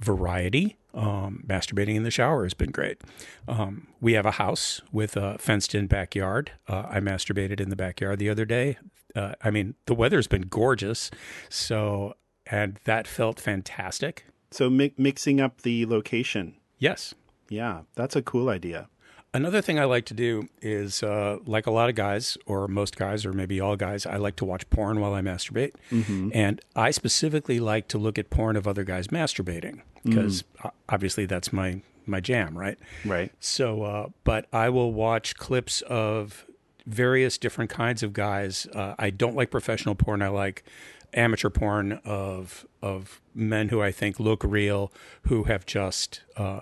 variety, 0.00 0.76
um, 0.94 1.44
masturbating 1.46 1.96
in 1.96 2.02
the 2.02 2.10
shower 2.10 2.44
has 2.44 2.54
been 2.54 2.70
great. 2.70 3.00
Um, 3.46 3.88
we 4.00 4.14
have 4.14 4.26
a 4.26 4.32
house 4.32 4.80
with 4.92 5.16
a 5.16 5.38
fenced-in 5.38 5.86
backyard. 5.86 6.52
Uh, 6.68 6.84
I 6.88 7.00
masturbated 7.00 7.60
in 7.60 7.70
the 7.70 7.76
backyard 7.76 8.18
the 8.18 8.30
other 8.30 8.44
day. 8.44 8.78
Uh, 9.14 9.34
I 9.42 9.50
mean, 9.50 9.74
the 9.86 9.94
weather's 9.94 10.26
been 10.26 10.42
gorgeous, 10.42 11.10
so 11.48 12.14
and 12.46 12.78
that 12.84 13.06
felt 13.06 13.40
fantastic. 13.40 14.26
So 14.50 14.70
mi- 14.70 14.94
mixing 14.96 15.40
up 15.40 15.62
the 15.62 15.86
location. 15.86 16.56
Yes. 16.78 17.14
Yeah, 17.48 17.82
that's 17.94 18.16
a 18.16 18.22
cool 18.22 18.48
idea. 18.48 18.88
Another 19.36 19.60
thing 19.60 19.78
I 19.78 19.84
like 19.84 20.06
to 20.06 20.14
do 20.14 20.48
is, 20.62 21.02
uh, 21.02 21.38
like 21.44 21.66
a 21.66 21.70
lot 21.70 21.90
of 21.90 21.94
guys, 21.94 22.38
or 22.46 22.66
most 22.68 22.96
guys, 22.96 23.26
or 23.26 23.34
maybe 23.34 23.60
all 23.60 23.76
guys, 23.76 24.06
I 24.06 24.16
like 24.16 24.36
to 24.36 24.46
watch 24.46 24.68
porn 24.70 24.98
while 24.98 25.12
I 25.12 25.20
masturbate. 25.20 25.72
Mm-hmm. 25.92 26.30
And 26.32 26.60
I 26.74 26.90
specifically 26.90 27.60
like 27.60 27.86
to 27.88 27.98
look 27.98 28.18
at 28.18 28.30
porn 28.30 28.56
of 28.56 28.66
other 28.66 28.82
guys 28.82 29.08
masturbating 29.08 29.82
because 30.02 30.44
mm. 30.62 30.70
obviously 30.88 31.26
that's 31.26 31.52
my 31.52 31.82
my 32.06 32.20
jam, 32.20 32.56
right? 32.56 32.78
Right. 33.04 33.30
So, 33.38 33.82
uh, 33.82 34.08
but 34.24 34.46
I 34.52 34.70
will 34.70 34.92
watch 34.92 35.36
clips 35.36 35.82
of 35.82 36.46
various 36.86 37.36
different 37.36 37.68
kinds 37.68 38.02
of 38.02 38.14
guys. 38.14 38.66
Uh, 38.72 38.94
I 38.98 39.10
don't 39.10 39.36
like 39.36 39.50
professional 39.50 39.94
porn. 39.94 40.22
I 40.22 40.28
like 40.28 40.64
amateur 41.12 41.50
porn 41.50 42.00
of 42.04 42.66
of 42.80 43.20
men 43.34 43.68
who 43.68 43.82
I 43.82 43.92
think 43.92 44.18
look 44.18 44.42
real, 44.44 44.90
who 45.22 45.44
have 45.44 45.66
just 45.66 46.22
uh, 46.38 46.60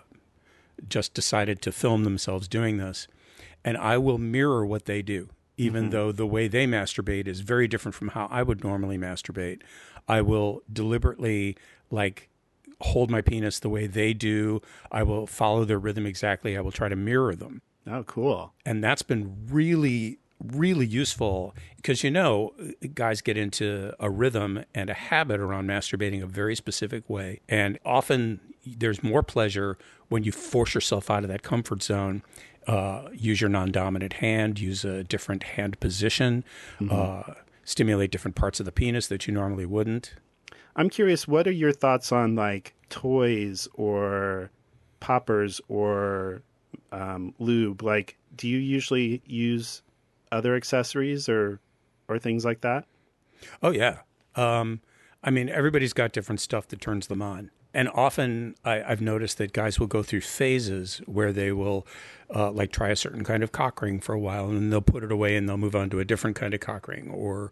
just 0.89 1.15
decided 1.15 1.63
to 1.63 1.73
film 1.73 2.05
themselves 2.05 2.49
doing 2.49 2.79
this, 2.79 3.09
and 3.65 3.77
I 3.77 3.99
will 3.99 4.19
mirror 4.19 4.65
what 4.65 4.87
they 4.87 5.03
do, 5.03 5.29
even 5.57 5.85
mm-hmm. 5.85 5.91
though 5.91 6.13
the 6.13 6.27
way 6.27 6.49
they 6.49 6.67
masturbate 6.67 7.27
is 7.27 7.41
very 7.41 7.69
different 7.69 7.95
from 7.95 8.09
how 8.09 8.29
I 8.31 8.43
would 8.43 8.63
normally 8.63 8.99
masturbate. 8.99 9.63
I 10.09 10.21
will 10.21 10.63
deliberately 10.73 11.57
like 11.91 12.29
hold 12.81 13.11
my 13.11 13.23
penis 13.23 13.59
the 13.59 13.69
way 13.69 13.87
they 13.87 14.13
do. 14.13 14.61
I 14.91 15.03
will 15.03 15.27
follow 15.27 15.65
their 15.65 15.79
rhythm 15.79 16.07
exactly. 16.07 16.57
I 16.57 16.61
will 16.61 16.73
try 16.73 16.89
to 16.89 16.97
mirror 16.97 17.35
them. 17.35 17.63
Oh, 17.87 18.03
cool. 18.05 18.55
And 18.65 18.83
that's 18.83 19.03
been 19.03 19.37
really, 19.49 20.19
really 20.43 20.87
useful 20.87 21.55
because, 21.77 22.03
you 22.03 22.11
know, 22.11 22.53
guys 22.95 23.21
get 23.21 23.37
into 23.37 23.93
a 23.99 24.11
rhythm 24.11 24.65
and 24.75 24.91
a 24.91 24.95
habit 24.95 25.41
around 25.41 25.67
masturbating 25.67 26.23
a 26.23 26.27
very 26.27 26.55
specific 26.55 27.09
way. 27.09 27.41
And 27.49 27.79
often 27.85 28.41
there's 28.67 29.03
more 29.03 29.23
pleasure 29.23 29.79
when 30.09 30.25
you 30.25 30.33
force 30.33 30.75
yourself 30.75 31.11
out 31.11 31.25
of 31.25 31.29
that 31.29 31.43
comfort 31.43 31.83
zone. 31.83 32.23
Uh, 32.67 33.09
use 33.13 33.41
your 33.41 33.51
non 33.51 33.71
dominant 33.71 34.15
hand, 34.15 34.59
use 34.59 34.85
a 34.85 35.05
different 35.05 35.43
hand 35.43 35.79
position, 35.81 36.45
mm-hmm. 36.81 36.89
uh, 36.91 37.35
stimulate 37.65 38.11
different 38.11 38.35
parts 38.35 38.59
of 38.59 38.67
the 38.67 38.73
penis 38.73 39.07
that 39.09 39.27
you 39.27 39.35
normally 39.35 39.67
wouldn't. 39.67 40.15
I'm 40.77 40.89
curious, 40.89 41.29
what 41.29 41.47
are 41.47 41.53
your 41.53 41.73
thoughts 41.73 42.11
on 42.11 42.35
like 42.35 42.75
toys 42.89 43.69
or 43.75 44.51
poppers 45.01 45.61
or 45.69 46.43
um, 46.91 47.35
lube? 47.39 47.83
Like, 47.83 48.17
do 48.35 48.49
you 48.49 48.59
usually 48.59 49.23
use 49.27 49.83
other 50.35 50.57
accessories 50.57 51.29
or 51.29 51.61
or 52.09 52.19
things 52.19 52.45
like 52.45 52.61
that? 52.63 52.87
Oh 53.63 53.71
yeah. 53.71 53.99
Um, 54.35 54.81
I 55.23 55.31
mean, 55.31 55.49
everybody's 55.49 55.93
got 55.93 56.13
different 56.13 56.41
stuff 56.41 56.69
that 56.69 56.81
turns 56.81 57.07
them 57.07 57.23
on. 57.23 57.51
And 57.73 57.89
often 57.89 58.55
I, 58.65 58.77
have 58.77 59.01
noticed 59.01 59.39
that 59.39 59.53
guys 59.53 59.81
will 59.81 59.89
go 59.89 60.03
through 60.03 60.21
phases 60.21 61.01
where 61.07 61.33
they 61.33 61.51
will 61.51 61.87
uh, 62.33 62.53
like 62.53 62.71
try 62.71 62.91
a 62.91 62.97
certain 62.97 63.25
kind 63.25 63.43
of 63.43 63.51
cock 63.51 63.83
ring 63.83 63.99
for 63.99 64.15
a 64.15 64.19
while 64.19 64.47
and 64.47 64.57
then 64.57 64.71
they'll 64.71 64.81
put 64.81 65.03
it 65.03 65.11
away 65.11 65.37
and 65.37 65.49
they'll 65.49 65.57
move 65.57 65.75
on 65.75 65.91
to 65.91 65.99
a 65.99 66.05
different 66.05 66.37
kind 66.37 66.55
of 66.55 66.61
cock 66.61 66.87
ring 66.87 67.11
or 67.11 67.51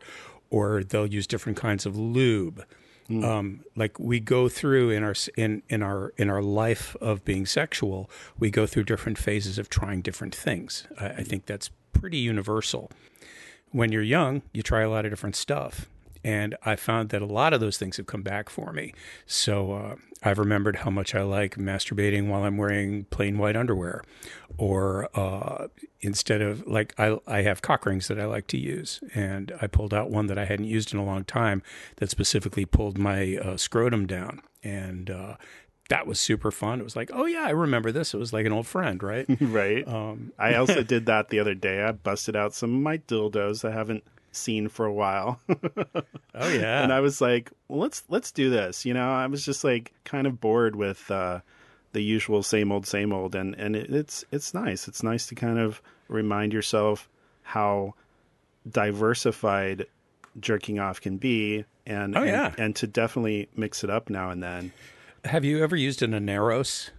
or 0.49 0.85
they'll 0.85 1.07
use 1.07 1.27
different 1.27 1.59
kinds 1.59 1.87
of 1.87 1.97
lube. 1.97 2.65
Mm. 3.11 3.25
Um, 3.25 3.61
like 3.75 3.99
we 3.99 4.21
go 4.21 4.49
through 4.49 4.91
in 4.91 5.03
our 5.03 5.15
in 5.37 5.63
in 5.69 5.83
our 5.83 6.13
in 6.17 6.31
our 6.31 6.43
life 6.43 6.95
of 7.01 7.25
being 7.25 7.47
sexual, 7.47 8.09
we 8.39 8.51
go 8.51 8.65
through 8.65 8.85
different 8.85 9.19
phases 9.19 9.59
of 9.59 9.69
trying 9.69 10.03
different 10.03 10.35
things. 10.35 10.87
I, 11.01 11.09
I 11.09 11.23
think 11.25 11.47
that's 11.47 11.71
pretty 11.93 12.19
universal. 12.19 12.91
When 13.71 13.91
you're 13.91 14.03
young, 14.03 14.43
you 14.53 14.63
try 14.63 14.83
a 14.83 14.91
lot 14.91 15.05
of 15.05 15.13
different 15.13 15.37
stuff 15.37 15.89
and 16.25 16.57
I 16.65 16.77
found 16.77 17.09
that 17.11 17.23
a 17.23 17.27
lot 17.27 17.53
of 17.53 17.61
those 17.61 17.79
things 17.79 17.97
have 17.97 18.07
come 18.07 18.23
back 18.23 18.49
for 18.49 18.73
me. 18.73 18.95
So 19.27 19.73
uh, 19.73 19.95
I've 20.23 20.39
remembered 20.39 20.77
how 20.77 20.91
much 20.91 21.15
I 21.15 21.23
like 21.23 21.57
masturbating 21.57 22.29
while 22.29 22.45
I'm 22.45 22.57
wearing 22.57 23.05
plain 23.07 23.39
white 23.39 23.57
underwear, 23.57 24.03
or 24.57 25.09
uh, 25.19 25.69
instead 26.01 26.41
of 26.41 26.67
like 26.67 26.95
I, 26.99 27.19
I 27.27 27.43
have 27.43 27.63
cock 27.63 27.87
rings 27.87 28.09
that 28.09 28.21
I 28.21 28.27
like 28.27 28.47
to 28.49 28.59
use, 28.59 29.01
and 29.15 29.53
I 29.61 29.67
pulled 29.67 29.93
out 29.93 30.11
one 30.11 30.27
that 30.27 30.39
I 30.39 30.45
hadn't 30.45 30.67
used 30.67 30.93
in 30.93 31.01
a 31.01 31.05
long 31.05 31.25
time 31.25 31.63
that 31.97 32.11
specifically 32.11 32.65
pulled 32.65 32.99
my 32.99 33.37
uh, 33.37 33.57
scrotum 33.57 34.07
down, 34.07 34.43
and 34.63 35.11
uh, 35.11 35.37
that 35.93 36.07
was 36.07 36.19
super 36.19 36.51
fun. 36.51 36.81
It 36.81 36.85
was 36.85 36.97
like, 36.97 37.11
oh 37.13 37.27
yeah, 37.27 37.43
I 37.43 37.51
remember 37.51 37.93
this. 37.93 38.15
It 38.15 38.17
was 38.17 38.33
like 38.33 38.47
an 38.47 38.53
old 38.53 38.67
friend, 38.67 39.03
right? 39.03 39.27
right. 39.41 39.87
Um, 39.87 40.33
I 40.39 40.55
also 40.55 40.83
did 40.95 41.05
that 41.05 41.29
the 41.29 41.39
other 41.39 41.55
day. 41.55 41.83
I 41.83 41.93
busted 41.93 42.35
out 42.35 42.55
some 42.55 42.75
of 42.75 42.81
my 42.81 42.97
dildos. 42.97 43.63
I 43.69 43.73
haven't 43.73 44.03
seen 44.31 44.71
for 44.71 44.87
a 44.87 44.93
while. 44.93 45.39
oh 46.35 46.49
yeah. 46.49 46.83
And 46.83 46.95
I 46.95 47.01
was 47.01 47.21
like, 47.21 47.53
well, 47.69 47.81
let's 47.81 48.05
let's 48.09 48.33
do 48.33 48.49
this. 48.49 48.87
You 48.87 48.95
know, 48.95 49.13
I 49.13 49.27
was 49.27 49.45
just 49.45 49.65
like 49.65 49.93
kind 50.05 50.27
of 50.27 50.41
bored 50.41 50.77
with 50.77 51.11
uh, 51.11 51.41
the 51.93 52.01
usual 52.01 52.43
same 52.43 52.73
old 52.73 52.87
same 52.87 53.13
old 53.13 53.35
and 53.35 53.55
and 53.57 53.77
it, 53.77 53.91
it's 53.91 54.25
it's 54.33 54.55
nice. 54.55 54.89
It's 54.89 55.03
nice 55.03 55.27
to 55.27 55.35
kind 55.35 55.59
of 55.59 55.83
remind 56.09 56.55
yourself 56.55 57.07
how 57.43 57.93
diversified 58.67 59.85
jerking 60.41 60.79
off 60.79 61.03
can 61.03 61.19
be 61.19 61.67
and 61.85 62.17
oh, 62.17 62.23
yeah. 62.23 62.47
and, 62.47 62.59
and 62.59 62.77
to 62.77 62.87
definitely 62.87 63.51
mix 63.55 63.85
it 63.85 63.91
up 63.91 64.09
now 64.09 64.31
and 64.31 64.43
then. 64.43 64.73
Have 65.25 65.45
you 65.45 65.63
ever 65.63 65.77
used 65.77 66.03
an 66.03 66.13
Aneros? 66.13 66.91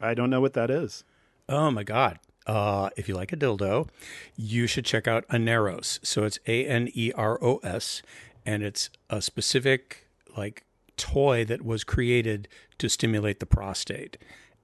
I 0.00 0.14
don't 0.14 0.30
know 0.30 0.40
what 0.40 0.54
that 0.54 0.70
is. 0.70 1.04
Oh 1.48 1.70
my 1.70 1.84
god 1.84 2.18
uh, 2.46 2.90
if 2.96 3.08
you 3.08 3.14
like 3.14 3.32
a 3.32 3.36
dildo, 3.36 3.88
you 4.36 4.66
should 4.66 4.84
check 4.84 5.08
out 5.08 5.26
Aneros. 5.28 5.98
So 6.04 6.24
it's 6.24 6.38
A 6.46 6.66
N 6.66 6.88
E 6.94 7.12
R 7.14 7.42
O 7.42 7.56
S, 7.58 8.02
and 8.44 8.62
it's 8.62 8.90
a 9.10 9.20
specific 9.20 10.06
like 10.36 10.64
toy 10.96 11.44
that 11.44 11.64
was 11.64 11.84
created 11.84 12.48
to 12.78 12.88
stimulate 12.88 13.40
the 13.40 13.46
prostate. 13.46 14.16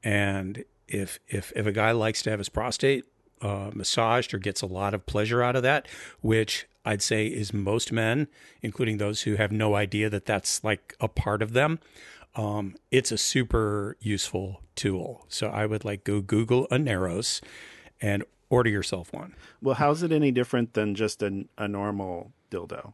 And 0.05 0.65
if 0.89 1.19
if 1.29 1.53
if 1.57 1.67
a 1.67 1.73
guy 1.73 1.91
likes 1.91 2.23
to 2.23 2.31
have 2.31 2.39
his 2.39 2.49
prostate 2.49 3.05
uh, 3.41 3.71
massaged 3.75 4.33
or 4.33 4.39
gets 4.39 4.63
a 4.63 4.67
lot 4.67 4.95
of 4.95 5.07
pleasure 5.07 5.43
out 5.43 5.57
of 5.57 5.65
that, 5.65 5.89
which 6.21 6.69
I'd 6.85 7.03
say 7.03 7.27
is 7.27 7.53
most 7.53 7.91
men, 7.91 8.29
including 8.61 8.99
those 8.99 9.23
who 9.23 9.35
have 9.37 9.51
no 9.51 9.75
idea 9.75 10.09
that 10.11 10.27
that's 10.27 10.63
like 10.63 10.95
a 11.01 11.09
part 11.09 11.43
of 11.43 11.53
them. 11.53 11.81
Um, 12.35 12.77
it's 12.91 13.13
a 13.13 13.19
super 13.19 13.97
useful 14.01 14.63
tool. 14.75 15.27
So 15.29 15.49
I 15.49 15.67
would 15.67 15.85
like 15.85 16.05
go 16.05 16.21
Google 16.21 16.67
Aneros 16.71 17.43
and 18.01 18.25
order 18.49 18.71
yourself 18.71 19.13
one. 19.13 19.35
Well, 19.61 19.75
how's 19.75 20.03
it 20.03 20.13
any 20.13 20.31
different 20.31 20.75
than 20.75 20.95
just 20.95 21.23
a, 21.23 21.45
a 21.59 21.69
normal 21.69 22.33
dildo? 22.51 22.93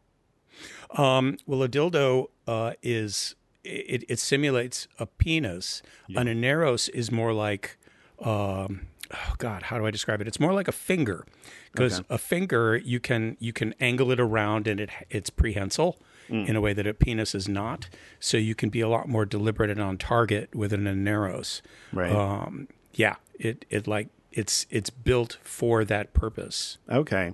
Um, 0.97 1.37
well, 1.47 1.63
a 1.63 1.69
dildo 1.69 2.29
uh, 2.47 2.73
is 2.83 3.35
it, 3.65 4.05
it, 4.09 4.19
simulates 4.19 4.89
a 4.99 5.07
penis. 5.07 5.83
Yeah. 6.09 6.21
An 6.21 6.27
aneros 6.27 6.89
is 6.89 7.13
more 7.13 7.33
like, 7.33 7.77
um, 8.21 8.87
oh 9.13 9.35
God, 9.39 9.65
how 9.65 9.79
do 9.79 9.87
I 9.87 9.91
describe 9.91 10.21
it? 10.21 10.29
It's 10.29 10.41
more 10.41 10.53
like 10.53 10.69
a 10.69 10.73
finger, 10.73 11.27
because 11.73 12.01
okay. 12.01 12.07
a 12.11 12.19
finger 12.19 12.77
you 12.77 13.01
can 13.01 13.37
you 13.39 13.53
can 13.53 13.75
angle 13.81 14.11
it 14.11 14.21
around 14.21 14.67
and 14.67 14.81
it 14.81 14.91
it's 15.11 15.31
prehensile. 15.31 15.99
Mm. 16.29 16.49
In 16.49 16.57
a 16.57 16.61
way 16.61 16.75
that 16.75 16.87
a 16.87 16.93
penis 16.93 17.35
is 17.35 17.49
not, 17.49 17.89
so 18.21 18.37
you 18.37 18.55
can 18.55 18.69
be 18.69 18.81
a 18.81 18.89
lot 18.89 19.09
more 19.09 19.25
deliberate 19.25 19.71
and 19.71 19.81
on 19.81 19.97
target 19.97 20.55
with 20.55 20.75
an 20.75 20.85
aneros. 20.85 21.63
Right. 21.93 22.13
Um, 22.13 22.69
yeah, 22.93 23.17
it 23.39 23.65
it 23.71 23.87
like 23.87 24.09
it's 24.33 24.67
it's 24.71 24.91
built 24.91 25.39
for 25.43 25.85
that 25.85 26.13
purpose. 26.13 26.79
Okay. 26.91 27.33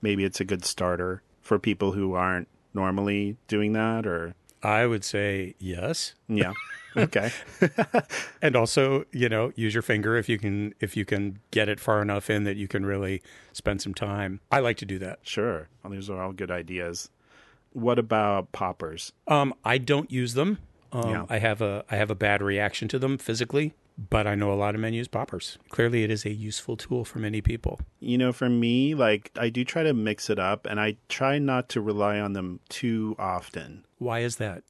Maybe 0.00 0.24
it's 0.24 0.40
a 0.40 0.44
good 0.44 0.64
starter 0.64 1.22
for 1.40 1.58
people 1.58 1.92
who 1.92 2.14
aren't 2.14 2.48
normally 2.74 3.36
doing 3.46 3.74
that 3.74 4.06
or 4.06 4.34
I 4.62 4.86
would 4.86 5.04
say 5.04 5.54
yes. 5.58 6.14
Yeah. 6.28 6.52
Okay. 6.96 7.32
and 8.42 8.54
also, 8.54 9.04
you 9.12 9.28
know, 9.28 9.52
use 9.56 9.74
your 9.74 9.82
finger 9.82 10.16
if 10.16 10.28
you 10.28 10.38
can 10.38 10.74
if 10.80 10.96
you 10.96 11.04
can 11.04 11.38
get 11.50 11.68
it 11.68 11.80
far 11.80 12.00
enough 12.00 12.30
in 12.30 12.44
that 12.44 12.56
you 12.56 12.68
can 12.68 12.86
really 12.86 13.22
spend 13.52 13.82
some 13.82 13.94
time. 13.94 14.40
I 14.50 14.60
like 14.60 14.76
to 14.78 14.86
do 14.86 14.98
that. 15.00 15.20
Sure. 15.22 15.68
Well, 15.82 15.92
these 15.92 16.08
are 16.10 16.22
all 16.22 16.32
good 16.32 16.50
ideas. 16.50 17.10
What 17.72 17.98
about 17.98 18.52
poppers? 18.52 19.12
Um, 19.26 19.54
I 19.64 19.78
don't 19.78 20.10
use 20.10 20.34
them. 20.34 20.58
Um, 20.92 21.10
yeah. 21.10 21.26
I 21.28 21.38
have 21.38 21.62
a 21.62 21.84
I 21.90 21.96
have 21.96 22.10
a 22.10 22.14
bad 22.14 22.42
reaction 22.42 22.88
to 22.88 22.98
them 22.98 23.18
physically 23.18 23.74
but 23.98 24.26
I 24.26 24.34
know 24.34 24.52
a 24.52 24.54
lot 24.54 24.74
of 24.74 24.80
men 24.80 24.94
use 24.94 25.08
poppers. 25.08 25.58
Clearly, 25.68 26.04
it 26.04 26.10
is 26.10 26.24
a 26.24 26.32
useful 26.32 26.76
tool 26.76 27.04
for 27.04 27.18
many 27.18 27.40
people. 27.40 27.80
You 28.00 28.18
know, 28.18 28.32
for 28.32 28.48
me, 28.48 28.94
like 28.94 29.30
I 29.36 29.48
do 29.48 29.64
try 29.64 29.82
to 29.82 29.92
mix 29.92 30.30
it 30.30 30.38
up 30.38 30.66
and 30.66 30.80
I 30.80 30.96
try 31.08 31.38
not 31.38 31.68
to 31.70 31.80
rely 31.80 32.18
on 32.18 32.32
them 32.32 32.60
too 32.68 33.14
often. 33.18 33.84
Why 33.98 34.20
is 34.20 34.36
that? 34.36 34.64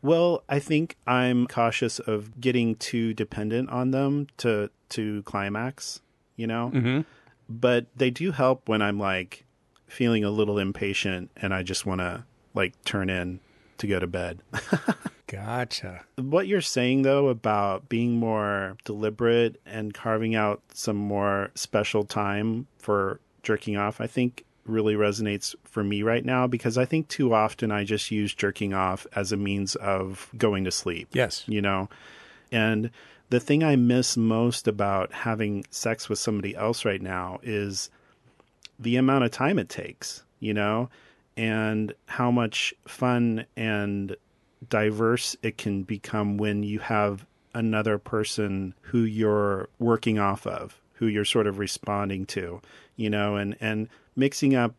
Well, 0.00 0.44
I 0.48 0.60
think 0.60 0.96
I'm 1.06 1.46
cautious 1.48 1.98
of 1.98 2.40
getting 2.40 2.76
too 2.76 3.14
dependent 3.14 3.70
on 3.70 3.90
them 3.90 4.28
to 4.38 4.70
to 4.90 5.22
climax, 5.24 6.00
you 6.36 6.46
know? 6.46 6.70
Mm-hmm. 6.72 7.00
But 7.48 7.86
they 7.96 8.10
do 8.10 8.32
help 8.32 8.68
when 8.68 8.80
I'm 8.80 8.98
like 8.98 9.44
feeling 9.86 10.22
a 10.22 10.30
little 10.30 10.58
impatient 10.58 11.30
and 11.36 11.52
I 11.52 11.62
just 11.62 11.84
want 11.84 12.00
to 12.00 12.24
like 12.54 12.72
turn 12.84 13.10
in 13.10 13.40
to 13.78 13.86
go 13.86 13.98
to 13.98 14.06
bed. 14.06 14.40
Gotcha. 15.26 16.04
What 16.16 16.46
you're 16.46 16.60
saying, 16.60 17.02
though, 17.02 17.28
about 17.28 17.88
being 17.88 18.16
more 18.16 18.76
deliberate 18.84 19.60
and 19.66 19.92
carving 19.92 20.34
out 20.34 20.62
some 20.72 20.96
more 20.96 21.50
special 21.54 22.04
time 22.04 22.66
for 22.78 23.20
jerking 23.42 23.76
off, 23.76 24.00
I 24.00 24.06
think 24.06 24.44
really 24.64 24.94
resonates 24.94 25.54
for 25.64 25.82
me 25.82 26.02
right 26.02 26.24
now 26.24 26.46
because 26.46 26.76
I 26.76 26.84
think 26.84 27.08
too 27.08 27.34
often 27.34 27.70
I 27.70 27.84
just 27.84 28.10
use 28.10 28.34
jerking 28.34 28.74
off 28.74 29.06
as 29.14 29.32
a 29.32 29.36
means 29.36 29.74
of 29.76 30.30
going 30.36 30.64
to 30.64 30.70
sleep. 30.70 31.08
Yes. 31.12 31.44
You 31.46 31.62
know? 31.62 31.88
And 32.52 32.90
the 33.30 33.40
thing 33.40 33.62
I 33.62 33.76
miss 33.76 34.16
most 34.16 34.68
about 34.68 35.12
having 35.12 35.64
sex 35.70 36.08
with 36.08 36.18
somebody 36.18 36.56
else 36.56 36.84
right 36.84 37.02
now 37.02 37.40
is 37.42 37.90
the 38.78 38.96
amount 38.96 39.24
of 39.24 39.30
time 39.30 39.58
it 39.58 39.68
takes, 39.68 40.22
you 40.40 40.54
know? 40.54 40.88
And 41.38 41.94
how 42.06 42.30
much 42.30 42.74
fun 42.86 43.46
and 43.56 44.16
diverse 44.68 45.36
it 45.42 45.56
can 45.56 45.84
become 45.84 46.36
when 46.36 46.62
you 46.62 46.80
have 46.80 47.24
another 47.54 47.98
person 47.98 48.74
who 48.82 49.00
you're 49.00 49.68
working 49.78 50.18
off 50.18 50.46
of, 50.46 50.80
who 50.94 51.06
you're 51.06 51.24
sort 51.24 51.46
of 51.46 51.58
responding 51.58 52.26
to, 52.26 52.60
you 52.96 53.08
know, 53.08 53.36
and, 53.36 53.56
and 53.60 53.88
mixing 54.16 54.54
up 54.54 54.74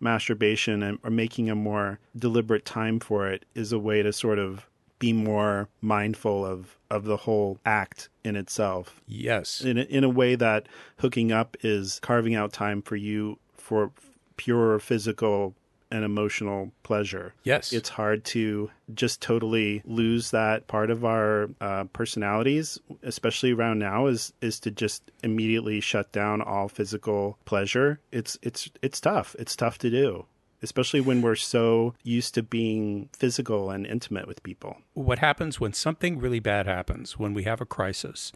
masturbation 0.00 0.82
and 0.82 0.98
or 1.04 1.10
making 1.10 1.48
a 1.48 1.54
more 1.54 1.98
deliberate 2.16 2.64
time 2.64 2.98
for 2.98 3.28
it 3.28 3.44
is 3.54 3.72
a 3.72 3.78
way 3.78 4.02
to 4.02 4.12
sort 4.12 4.38
of 4.38 4.68
be 4.98 5.12
more 5.12 5.68
mindful 5.80 6.44
of, 6.46 6.76
of 6.90 7.04
the 7.04 7.16
whole 7.16 7.58
act 7.64 8.08
in 8.24 8.36
itself. 8.36 9.00
Yes. 9.06 9.60
In 9.60 9.78
a, 9.78 9.82
in 9.82 10.04
a 10.04 10.08
way 10.08 10.34
that 10.36 10.68
hooking 10.98 11.32
up 11.32 11.56
is 11.62 11.98
carving 12.00 12.34
out 12.34 12.52
time 12.52 12.82
for 12.82 12.96
you 12.96 13.38
for 13.56 13.90
pure 14.36 14.78
physical 14.78 15.54
an 15.92 16.02
emotional 16.02 16.72
pleasure. 16.82 17.34
Yes. 17.44 17.72
It's 17.72 17.90
hard 17.90 18.24
to 18.26 18.70
just 18.94 19.20
totally 19.20 19.82
lose 19.84 20.30
that 20.30 20.66
part 20.66 20.90
of 20.90 21.04
our 21.04 21.50
uh, 21.60 21.84
personalities, 21.92 22.80
especially 23.02 23.52
around 23.52 23.78
now, 23.78 24.06
is 24.06 24.32
is 24.40 24.58
to 24.60 24.70
just 24.70 25.10
immediately 25.22 25.80
shut 25.80 26.10
down 26.10 26.40
all 26.40 26.68
physical 26.68 27.38
pleasure. 27.44 28.00
It's 28.10 28.38
it's 28.42 28.70
it's 28.80 29.00
tough. 29.00 29.36
It's 29.38 29.54
tough 29.54 29.78
to 29.78 29.90
do. 29.90 30.26
Especially 30.64 31.00
when 31.00 31.22
we're 31.22 31.34
so 31.34 31.92
used 32.04 32.34
to 32.34 32.42
being 32.42 33.08
physical 33.12 33.70
and 33.70 33.84
intimate 33.84 34.28
with 34.28 34.44
people. 34.44 34.78
What 34.94 35.18
happens 35.18 35.58
when 35.58 35.72
something 35.72 36.20
really 36.20 36.38
bad 36.38 36.66
happens, 36.66 37.18
when 37.18 37.34
we 37.34 37.42
have 37.42 37.60
a 37.60 37.66
crisis, 37.66 38.30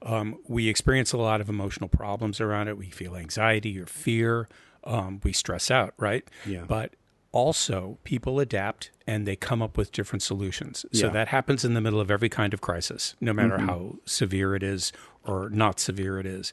um, 0.00 0.38
we 0.48 0.68
experience 0.68 1.12
a 1.12 1.18
lot 1.18 1.42
of 1.42 1.50
emotional 1.50 1.88
problems 1.88 2.40
around 2.40 2.68
it. 2.68 2.78
We 2.78 2.88
feel 2.88 3.14
anxiety 3.14 3.78
or 3.78 3.84
fear 3.84 4.48
um, 4.84 5.20
we 5.24 5.32
stress 5.32 5.70
out, 5.70 5.94
right? 5.98 6.28
Yeah. 6.46 6.64
But 6.66 6.94
also, 7.32 7.98
people 8.04 8.38
adapt 8.38 8.92
and 9.08 9.26
they 9.26 9.34
come 9.34 9.60
up 9.60 9.76
with 9.76 9.90
different 9.90 10.22
solutions. 10.22 10.86
So 10.92 11.06
yeah. 11.06 11.12
that 11.14 11.28
happens 11.28 11.64
in 11.64 11.74
the 11.74 11.80
middle 11.80 12.00
of 12.00 12.08
every 12.10 12.28
kind 12.28 12.54
of 12.54 12.60
crisis, 12.60 13.16
no 13.20 13.32
matter 13.32 13.56
mm-hmm. 13.56 13.68
how 13.68 13.96
severe 14.04 14.54
it 14.54 14.62
is 14.62 14.92
or 15.24 15.50
not 15.50 15.80
severe 15.80 16.20
it 16.20 16.26
is. 16.26 16.52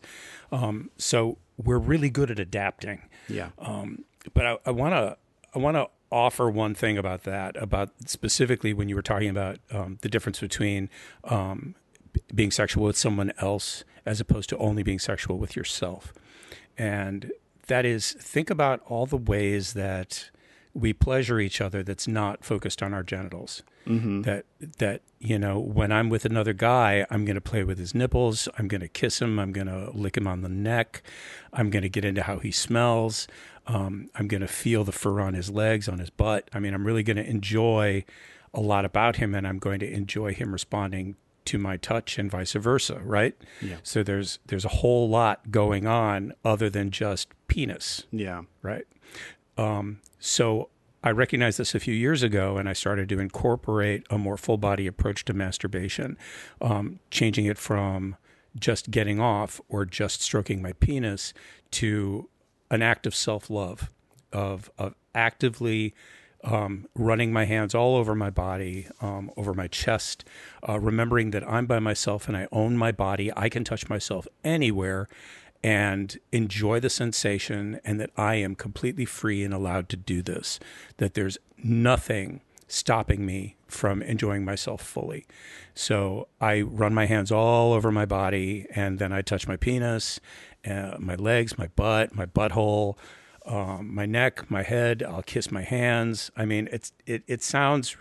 Um, 0.52 0.90
so 0.98 1.38
we're 1.58 1.78
really 1.78 2.10
good 2.10 2.32
at 2.32 2.40
adapting. 2.40 3.04
Yeah. 3.30 3.50
Um, 3.60 4.06
but 4.34 4.62
I 4.66 4.72
want 4.72 4.94
to 4.94 5.18
I 5.54 5.60
want 5.60 5.76
to 5.78 5.88
offer 6.12 6.50
one 6.50 6.74
thing 6.74 6.98
about 6.98 7.24
that, 7.24 7.56
about 7.62 7.92
specifically 8.06 8.74
when 8.74 8.90
you 8.90 8.96
were 8.96 9.02
talking 9.02 9.30
about 9.30 9.60
um, 9.72 9.98
the 10.02 10.10
difference 10.10 10.40
between 10.40 10.90
um, 11.24 11.76
b- 12.12 12.22
being 12.34 12.52
sexual 12.52 12.84
with 12.84 12.98
someone 12.98 13.32
else 13.38 13.84
as 14.06 14.20
opposed 14.20 14.50
to 14.50 14.58
only 14.58 14.84
being 14.84 15.00
sexual 15.00 15.38
with 15.38 15.56
yourself. 15.56 16.14
And 16.78 17.32
that 17.68 17.86
is, 17.86 18.14
think 18.14 18.50
about 18.50 18.82
all 18.86 19.06
the 19.06 19.18
ways 19.18 19.74
that 19.74 20.30
we 20.74 20.94
pleasure 20.94 21.40
each 21.40 21.60
other 21.60 21.84
that's 21.84 22.08
not 22.08 22.46
focused 22.46 22.82
on 22.82 22.94
our 22.94 23.04
genitals. 23.04 23.64
Mm-hmm. 23.88 24.22
That 24.22 24.46
that 24.78 25.02
you 25.20 25.40
know, 25.40 25.60
when 25.60 25.92
I'm 25.92 26.10
with 26.10 26.24
another 26.26 26.54
guy, 26.54 27.06
I'm 27.10 27.26
going 27.26 27.36
to 27.36 27.42
play 27.42 27.64
with 27.64 27.78
his 27.78 27.94
nipples. 27.96 28.48
I'm 28.58 28.68
going 28.68 28.82
to 28.82 28.88
kiss 28.88 29.22
him. 29.22 29.40
I'm 29.40 29.52
going 29.52 29.68
to 29.68 29.90
lick 29.92 30.18
him 30.18 30.28
on 30.28 30.42
the 30.42 30.50
neck. 30.50 31.04
I'm 31.52 31.70
going 31.70 31.84
to 31.84 31.90
get 31.90 32.06
into 32.06 32.24
how 32.24 32.40
he 32.40 32.52
smells. 32.52 33.28
Um, 33.68 34.10
I'm 34.16 34.28
going 34.28 34.42
to 34.42 34.48
feel 34.48 34.84
the 34.84 34.92
fur 34.92 35.20
on 35.20 35.34
his 35.34 35.50
legs, 35.50 35.88
on 35.88 36.00
his 36.00 36.10
butt. 36.10 36.50
I 36.54 36.60
mean, 36.60 36.74
I'm 36.74 36.86
really 36.86 37.04
going 37.04 37.18
to 37.18 37.28
enjoy 37.28 38.06
a 38.54 38.62
lot 38.62 38.86
about 38.86 39.18
him, 39.18 39.34
and 39.34 39.48
I'm 39.48 39.60
going 39.60 39.80
to 39.80 39.92
enjoy 39.92 40.34
him 40.34 40.52
responding 40.52 41.16
to 41.46 41.58
my 41.58 41.78
touch 41.78 42.18
and 42.20 42.30
vice 42.30 42.54
versa. 42.54 43.00
Right? 43.04 43.36
Yeah. 43.62 43.78
So 43.84 44.04
there's 44.04 44.40
there's 44.48 44.66
a 44.66 44.70
whole 44.70 45.10
lot 45.10 45.52
going 45.52 45.88
on 45.88 46.34
other 46.46 46.70
than 46.70 46.92
just 46.92 47.30
penis 47.48 48.04
Yeah. 48.12 48.44
right? 48.62 48.86
Um, 49.58 50.00
so 50.20 50.70
I 51.04 51.10
recognized 51.12 51.58
this 51.58 51.74
a 51.76 51.80
few 51.80 51.94
years 51.96 52.22
ago, 52.24 52.58
and 52.58 52.70
I 52.70 52.74
started 52.74 53.10
to 53.10 53.20
incorporate 53.20 54.06
a 54.10 54.18
more 54.18 54.38
full 54.38 54.58
body 54.58 54.86
approach 54.88 55.26
to 55.26 55.34
masturbation, 55.34 56.16
um, 56.62 57.00
changing 57.10 57.46
it 57.46 57.58
from 57.58 58.16
just 58.60 58.92
getting 58.92 59.20
off 59.20 59.60
or 59.68 59.86
just 59.86 60.22
stroking 60.22 60.62
my 60.62 60.74
penis 60.74 61.34
to 61.72 62.30
an 62.70 62.82
act 62.82 63.06
of 63.08 63.16
self 63.16 63.50
love, 63.50 63.90
of 64.32 64.70
of 64.78 64.94
actively 65.16 65.94
um, 66.44 66.88
running 66.96 67.32
my 67.32 67.46
hands 67.46 67.76
all 67.76 67.96
over 67.96 68.16
my 68.16 68.30
body, 68.30 68.88
um, 69.02 69.32
over 69.38 69.54
my 69.54 69.68
chest, 69.68 70.26
uh, 70.68 70.80
remembering 70.80 71.32
that 71.32 71.48
I'm 71.48 71.66
by 71.66 71.80
myself 71.80 72.28
and 72.28 72.36
I 72.36 72.48
own 72.52 72.78
my 72.78 72.92
body. 72.92 73.32
I 73.36 73.50
can 73.50 73.64
touch 73.64 73.90
myself 73.90 74.28
anywhere 74.44 75.08
and 75.64 76.18
enjoy 76.32 76.80
the 76.80 76.90
sensation, 76.90 77.80
and 77.86 78.00
that 78.00 78.10
I 78.18 78.36
am 78.36 78.56
completely 78.56 79.06
free 79.06 79.44
and 79.44 79.54
allowed 79.54 79.90
to 79.90 79.96
do 79.96 80.24
this. 80.24 80.60
That 80.98 81.14
there's 81.14 81.38
nothing 81.64 82.42
stopping 82.68 83.26
me 83.26 83.58
from 83.68 84.02
enjoying 84.02 84.44
myself 84.44 84.82
fully. 84.82 85.28
So 85.76 86.28
I 86.40 86.62
run 86.62 86.94
my 86.94 87.06
hands 87.06 87.32
all 87.32 87.74
over 87.74 87.92
my 87.92 88.06
body, 88.06 88.66
and 88.74 88.98
then 88.98 89.14
I 89.14 89.22
touch 89.22 89.48
my 89.48 89.56
penis, 89.56 90.20
uh, 90.66 90.96
my 90.98 91.16
legs, 91.16 91.58
my 91.58 91.68
butt, 91.68 92.16
my 92.16 92.26
butthole 92.26 92.98
um, 93.52 93.94
my 93.94 94.06
neck, 94.06 94.50
my 94.50 94.64
head. 94.64 95.04
I'll 95.04 95.22
kiss 95.22 95.52
my 95.52 95.62
hands. 95.62 96.32
I 96.38 96.46
mean, 96.46 96.70
it's 96.72 96.94
it 97.06 97.24
it 97.28 97.44
sounds 97.44 97.98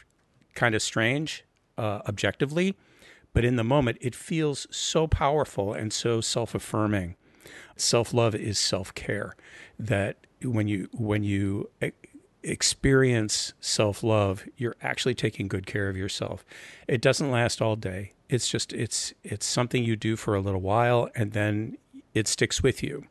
kind 0.54 0.74
of 0.76 0.82
strange 0.82 1.44
uh, 1.76 2.00
objectively, 2.08 2.76
but 3.32 3.44
in 3.44 3.56
the 3.56 3.64
moment, 3.64 3.98
it 4.00 4.14
feels 4.14 4.68
so 4.70 5.08
powerful 5.08 5.72
and 5.72 5.92
so 5.92 6.20
self 6.20 6.54
affirming. 6.54 7.16
Self 7.76 8.14
love 8.14 8.34
is 8.34 8.58
self 8.60 8.94
care. 8.94 9.34
That 9.76 10.18
when 10.42 10.68
you 10.68 10.88
when 10.92 11.24
you 11.24 11.68
experience 12.44 13.52
self 13.60 14.04
love, 14.04 14.44
you're 14.56 14.76
actually 14.80 15.16
taking 15.16 15.48
good 15.48 15.66
care 15.66 15.88
of 15.88 15.96
yourself. 15.96 16.44
It 16.86 17.00
doesn't 17.02 17.30
last 17.30 17.60
all 17.60 17.74
day. 17.74 18.12
It's 18.28 18.48
just 18.48 18.72
it's 18.72 19.12
it's 19.24 19.46
something 19.46 19.82
you 19.82 19.96
do 19.96 20.14
for 20.14 20.36
a 20.36 20.40
little 20.40 20.60
while, 20.60 21.08
and 21.16 21.32
then 21.32 21.76
it 22.14 22.28
sticks 22.28 22.62
with 22.62 22.84
you 22.84 23.06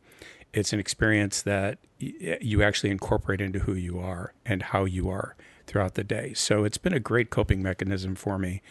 it's 0.53 0.73
an 0.73 0.79
experience 0.79 1.41
that 1.43 1.79
you 1.99 2.63
actually 2.63 2.89
incorporate 2.89 3.41
into 3.41 3.59
who 3.59 3.73
you 3.73 3.99
are 3.99 4.33
and 4.45 4.63
how 4.63 4.85
you 4.85 5.09
are 5.09 5.35
throughout 5.67 5.95
the 5.95 6.03
day. 6.03 6.33
So 6.33 6.63
it's 6.63 6.77
been 6.77 6.93
a 6.93 6.99
great 6.99 7.29
coping 7.29 7.61
mechanism 7.61 8.15
for 8.15 8.39
me 8.39 8.61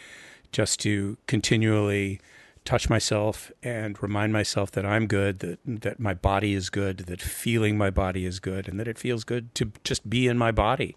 just 0.51 0.79
to 0.81 1.17
continually 1.27 2.19
touch 2.65 2.89
myself 2.89 3.51
and 3.63 4.01
remind 4.01 4.33
myself 4.33 4.71
that 4.71 4.85
I'm 4.85 5.07
good, 5.07 5.39
that 5.39 5.59
that 5.65 5.99
my 5.99 6.13
body 6.13 6.53
is 6.53 6.69
good, 6.69 6.99
that 6.99 7.21
feeling 7.21 7.77
my 7.77 7.89
body 7.89 8.25
is 8.25 8.39
good 8.39 8.67
and 8.67 8.79
that 8.79 8.87
it 8.87 8.97
feels 8.97 9.23
good 9.23 9.53
to 9.55 9.71
just 9.83 10.09
be 10.09 10.27
in 10.27 10.37
my 10.37 10.51
body. 10.51 10.95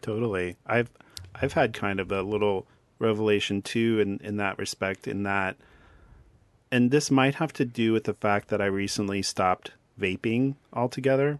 Totally. 0.00 0.56
I've 0.66 0.90
I've 1.34 1.52
had 1.52 1.74
kind 1.74 2.00
of 2.00 2.10
a 2.10 2.22
little 2.22 2.66
revelation 2.98 3.62
too 3.62 4.00
in 4.00 4.18
in 4.18 4.36
that 4.38 4.58
respect 4.58 5.06
in 5.06 5.24
that 5.24 5.56
and 6.70 6.90
this 6.90 7.10
might 7.10 7.34
have 7.34 7.52
to 7.52 7.64
do 7.64 7.92
with 7.92 8.04
the 8.04 8.14
fact 8.14 8.48
that 8.48 8.62
I 8.62 8.66
recently 8.66 9.20
stopped 9.20 9.72
vaping 10.00 10.56
altogether. 10.72 11.38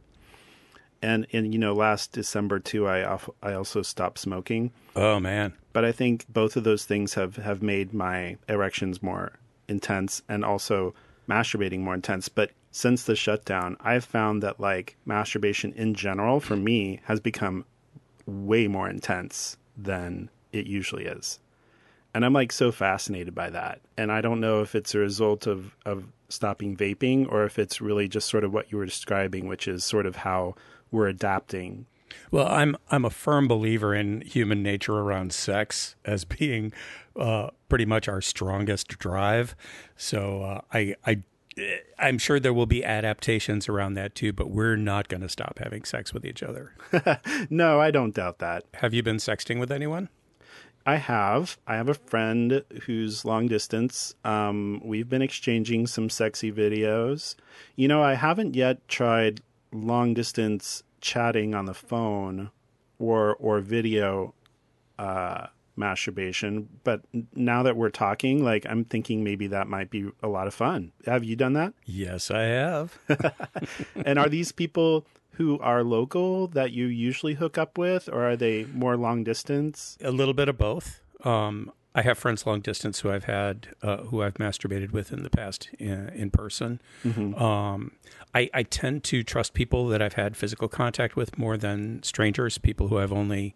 And 1.01 1.27
and 1.33 1.53
you 1.53 1.59
know 1.59 1.75
last 1.75 2.13
December 2.13 2.61
too 2.61 2.87
I 2.87 3.01
al- 3.01 3.35
I 3.43 3.55
also 3.55 3.83
stopped 3.83 4.19
smoking. 4.19 4.71
Oh 4.95 5.19
man. 5.19 5.55
But 5.73 5.85
I 5.85 5.93
think 5.93 6.27
both 6.29 6.57
of 6.57 6.65
those 6.65 6.85
things 6.85 7.15
have 7.15 7.37
have 7.37 7.63
made 7.63 7.93
my 7.93 8.37
erections 8.49 9.03
more 9.03 9.33
intense 9.69 10.23
and 10.29 10.45
also 10.45 10.95
masturbating 11.29 11.81
more 11.81 11.95
intense. 11.95 12.29
But 12.29 12.53
since 12.71 13.03
the 13.05 13.17
shutdown, 13.17 13.77
I've 13.81 14.05
found 14.05 14.43
that 14.43 14.61
like 14.61 14.97
masturbation 15.05 15.73
in 15.73 15.95
general 15.95 16.41
for 16.41 16.57
me 16.57 17.01
has 17.05 17.21
become 17.21 17.65
way 18.27 18.69
more 18.69 18.89
intense 18.89 19.57
than 19.77 20.31
it 20.53 20.67
usually 20.67 21.05
is. 21.07 21.39
And 22.15 22.25
I'm 22.25 22.33
like 22.33 22.53
so 22.53 22.73
fascinated 22.73 23.35
by 23.35 23.51
that. 23.51 23.81
And 23.97 24.13
I 24.13 24.21
don't 24.21 24.41
know 24.41 24.61
if 24.61 24.75
it's 24.75 24.95
a 24.95 24.99
result 24.99 25.47
of, 25.47 25.75
of 25.87 26.05
stopping 26.29 26.77
vaping 26.77 27.31
or 27.31 27.45
if 27.45 27.59
it's 27.59 27.81
really 27.81 28.09
just 28.09 28.29
sort 28.29 28.45
of 28.45 28.53
what 28.53 28.71
you 28.71 28.79
were 28.79 28.85
describing, 28.85 29.49
which 29.49 29.67
is 29.67 29.85
sort 29.85 30.07
of 30.07 30.17
how 30.17 30.55
we're 30.91 31.09
adapting. 31.09 31.87
Well, 32.31 32.47
I'm 32.47 32.77
I'm 32.91 33.07
a 33.07 33.11
firm 33.11 33.49
believer 33.49 33.95
in 33.95 34.21
human 34.21 34.63
nature 34.63 34.99
around 34.99 35.33
sex 35.33 35.97
as 36.05 36.27
being 36.27 36.73
uh, 37.17 37.49
pretty 37.71 37.87
much 37.87 38.07
our 38.07 38.21
strongest 38.21 38.89
drive. 38.99 39.57
So 39.97 40.43
uh, 40.43 40.61
I 40.73 40.95
I 41.07 41.23
I'm 41.99 42.19
sure 42.19 42.41
there 42.41 42.55
will 42.55 42.67
be 42.67 42.85
adaptations 42.85 43.69
around 43.69 43.95
that 43.95 44.15
too, 44.15 44.33
but 44.33 44.51
we're 44.51 44.77
not 44.77 45.09
going 45.09 45.21
to 45.21 45.29
stop 45.29 45.59
having 45.59 45.85
sex 45.85 46.15
with 46.15 46.25
each 46.25 46.43
other. 46.43 46.75
no, 47.51 47.81
I 47.81 47.91
don't 47.91 48.15
doubt 48.15 48.39
that. 48.39 48.65
Have 48.75 48.95
you 48.95 49.03
been 49.03 49.17
sexting 49.17 49.59
with 49.59 49.71
anyone? 49.71 50.09
I 50.85 50.97
have. 50.97 51.59
I 51.67 51.77
have 51.77 51.89
a 51.89 51.95
friend 51.95 52.65
who's 52.85 53.25
long 53.25 53.47
distance. 53.47 54.15
Um, 54.25 54.81
we've 54.85 55.09
been 55.09 55.23
exchanging 55.23 55.87
some 55.87 56.11
sexy 56.11 56.51
videos. 56.51 57.37
You 57.77 57.89
know, 57.89 58.03
I 58.03 58.15
haven't 58.15 58.57
yet 58.57 58.87
tried 58.89 59.43
long 59.73 60.15
distance 60.15 60.83
chatting 61.01 61.55
on 61.55 61.67
the 61.67 61.75
phone 61.75 62.51
or 62.99 63.35
or 63.37 63.61
video 63.61 64.35
uh, 64.99 65.47
masturbation, 65.77 66.69
but 66.85 67.03
now 67.35 67.63
that 67.63 67.77
we're 67.77 67.91
talking, 67.91 68.45
like 68.45 68.67
I'm 68.69 68.85
thinking 68.85 69.25
maybe 69.25 69.47
that 69.49 69.69
might 69.69 69.91
be 69.91 70.11
a 70.23 70.29
lot 70.29 70.47
of 70.47 70.55
fun. 70.55 70.93
Have 71.07 71.25
you 71.25 71.37
done 71.37 71.55
that? 71.55 71.75
Yes, 71.85 72.31
I 72.31 72.43
have. 72.43 72.99
and 74.05 74.19
are 74.19 74.29
these 74.29 74.53
people 74.53 75.07
who 75.33 75.59
are 75.61 75.83
local 75.83 76.47
that 76.49 76.73
you 76.73 76.87
usually 76.87 77.35
hook 77.35 77.57
up 77.59 77.79
with, 77.79 78.09
or 78.09 78.29
are 78.29 78.37
they 78.37 78.65
more 78.65 78.97
long 78.97 79.25
distance? 79.25 79.97
A 80.03 80.11
little 80.11 80.35
bit 80.35 80.49
of 80.49 80.59
both. 80.59 81.01
Um, 81.25 81.73
I 81.95 82.03
have 82.03 82.17
friends 82.19 82.47
long 82.47 82.61
distance 82.61 83.01
who 83.01 83.11
I've 83.11 83.25
had, 83.25 83.69
uh, 83.83 83.99
who 83.99 84.23
I've 84.23 84.35
masturbated 84.35 84.93
with 84.93 85.13
in 85.13 85.23
the 85.23 85.31
past 85.31 85.69
in, 85.79 86.09
in 86.11 86.31
person. 86.31 86.81
Um, 87.37 87.93
I, 88.35 88.49
I 88.55 88.63
tend 88.63 89.05
to 89.05 89.23
trust 89.23 89.53
people 89.53 89.89
that 89.89 90.01
I've 90.01 90.15
had 90.15 90.37
physical 90.37 90.69
contact 90.69 91.17
with 91.17 91.37
more 91.37 91.59
than 91.59 92.03
strangers, 92.03 92.57
people 92.57 92.89
who 92.89 92.99
I've 92.99 93.13
only, 93.13 93.55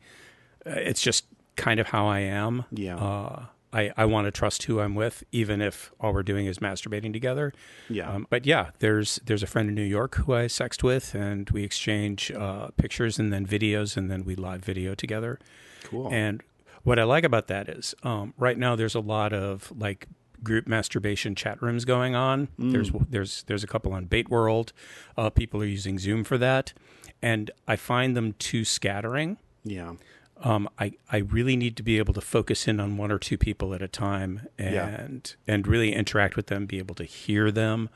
uh, 0.66 0.70
it's 0.70 1.00
just 1.00 1.24
kind 1.56 1.80
of 1.80 1.88
how 1.88 2.06
I 2.06 2.20
am. 2.20 2.64
Yeah. 2.70 2.96
Uh, 2.96 3.46
I, 3.76 3.92
I 3.96 4.04
want 4.06 4.24
to 4.26 4.30
trust 4.30 4.62
who 4.62 4.80
I'm 4.80 4.94
with, 4.94 5.22
even 5.32 5.60
if 5.60 5.92
all 6.00 6.14
we're 6.14 6.22
doing 6.22 6.46
is 6.46 6.60
masturbating 6.60 7.12
together. 7.12 7.52
Yeah. 7.90 8.10
Um, 8.10 8.26
but 8.30 8.46
yeah, 8.46 8.70
there's 8.78 9.20
there's 9.26 9.42
a 9.42 9.46
friend 9.46 9.68
in 9.68 9.74
New 9.74 9.82
York 9.82 10.14
who 10.14 10.34
I 10.34 10.46
sexed 10.46 10.82
with, 10.82 11.14
and 11.14 11.50
we 11.50 11.62
exchange 11.62 12.30
uh, 12.32 12.68
pictures 12.78 13.18
and 13.18 13.32
then 13.32 13.46
videos, 13.46 13.96
and 13.96 14.10
then 14.10 14.24
we 14.24 14.34
live 14.34 14.64
video 14.64 14.94
together. 14.94 15.38
cool. 15.84 16.08
And 16.10 16.42
what 16.84 16.98
I 16.98 17.04
like 17.04 17.24
about 17.24 17.48
that 17.48 17.68
is, 17.68 17.94
um, 18.02 18.32
right 18.38 18.56
now 18.56 18.76
there's 18.76 18.94
a 18.94 19.00
lot 19.00 19.32
of 19.32 19.72
like 19.76 20.06
group 20.42 20.66
masturbation 20.66 21.34
chat 21.34 21.60
rooms 21.60 21.84
going 21.84 22.14
on. 22.14 22.48
There's 22.58 22.90
there's 23.10 23.42
there's 23.44 23.64
a 23.64 23.66
couple 23.66 23.92
on 23.92 24.06
BateWorld. 24.06 24.72
Uh, 25.18 25.28
people 25.30 25.60
are 25.60 25.66
using 25.66 25.98
Zoom 25.98 26.24
for 26.24 26.38
that, 26.38 26.72
and 27.20 27.50
I 27.68 27.76
find 27.76 28.16
them 28.16 28.34
too 28.38 28.64
scattering. 28.64 29.36
yeah. 29.64 29.94
Um, 30.42 30.68
I 30.78 30.92
I 31.10 31.18
really 31.18 31.56
need 31.56 31.76
to 31.78 31.82
be 31.82 31.98
able 31.98 32.12
to 32.14 32.20
focus 32.20 32.68
in 32.68 32.78
on 32.78 32.96
one 32.96 33.10
or 33.10 33.18
two 33.18 33.38
people 33.38 33.72
at 33.74 33.82
a 33.82 33.88
time, 33.88 34.46
and 34.58 34.74
Yeah. 34.74 35.08
and 35.54 35.66
really 35.66 35.94
interact 35.94 36.36
with 36.36 36.48
them, 36.48 36.66
be 36.66 36.78
able 36.78 36.94
to 36.96 37.04
hear 37.04 37.50
them. 37.50 37.88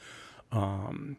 Um, 0.53 1.17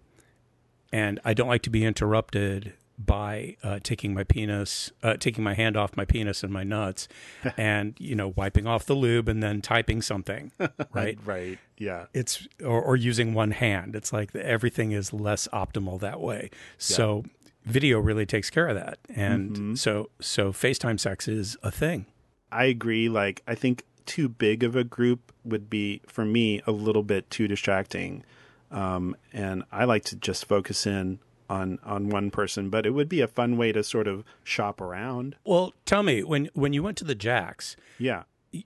and 0.92 1.20
I 1.24 1.34
don't 1.34 1.48
like 1.48 1.62
to 1.64 1.70
be 1.70 1.86
interrupted 1.86 2.74
by 2.98 3.56
uh, 3.64 3.80
taking 3.82 4.14
my 4.14 4.24
penis, 4.24 4.92
uh, 5.02 5.16
taking 5.16 5.44
my 5.44 5.54
hand 5.56 5.76
off 5.76 5.96
my 5.98 6.06
penis 6.06 6.44
and 6.44 6.52
my 6.54 6.64
nuts, 6.64 7.08
and 7.58 7.96
you 8.00 8.16
know 8.16 8.34
wiping 8.36 8.68
off 8.68 8.86
the 8.86 8.94
lube 8.96 9.30
and 9.30 9.42
then 9.42 9.62
typing 9.62 10.02
something, 10.02 10.52
right? 10.94 11.18
Right. 11.24 11.58
Yeah. 11.78 12.06
It's 12.14 12.48
or, 12.64 12.82
or 12.82 12.96
using 12.96 13.34
one 13.34 13.52
hand. 13.52 13.96
It's 13.96 14.12
like 14.12 14.36
everything 14.36 14.92
is 14.92 15.14
less 15.14 15.48
optimal 15.54 16.00
that 16.02 16.20
way. 16.20 16.50
So 16.78 17.24
video 17.66 18.00
really 18.00 18.26
takes 18.26 18.50
care 18.50 18.68
of 18.68 18.76
that. 18.76 18.98
And 19.16 19.78
so 19.80 20.10
so 20.20 20.52
FaceTime 20.52 21.00
sex 21.00 21.28
is 21.28 21.58
a 21.64 21.72
thing. 21.72 22.06
I 22.52 22.66
agree. 22.66 23.08
Like, 23.08 23.42
I 23.48 23.56
think 23.56 23.84
too 24.06 24.28
big 24.28 24.64
of 24.64 24.76
a 24.76 24.84
group 24.84 25.32
would 25.46 25.70
be, 25.70 26.02
for 26.08 26.26
me, 26.26 26.62
a 26.68 26.72
little 26.72 27.04
bit 27.04 27.30
too 27.30 27.48
distracting. 27.48 28.24
Um, 28.72 29.16
and 29.32 29.64
I 29.72 29.86
like 29.86 30.04
to 30.06 30.16
just 30.16 30.46
focus 30.46 30.86
in 30.86 31.20
on, 31.50 31.80
on 31.84 32.10
one 32.10 32.30
person, 32.32 32.70
but 32.70 32.86
it 32.86 32.92
would 32.92 33.08
be 33.10 33.22
a 33.22 33.28
fun 33.28 33.58
way 33.58 33.72
to 33.72 33.84
sort 33.84 34.08
of 34.08 34.24
shop 34.44 34.82
around. 34.82 35.36
Well, 35.46 35.74
tell 35.86 36.04
me 36.04 36.24
when 36.24 36.50
when 36.54 36.74
you 36.74 36.82
went 36.84 36.98
to 36.98 37.04
the 37.06 37.16
Jacks, 37.16 37.76
Yeah. 38.00 38.24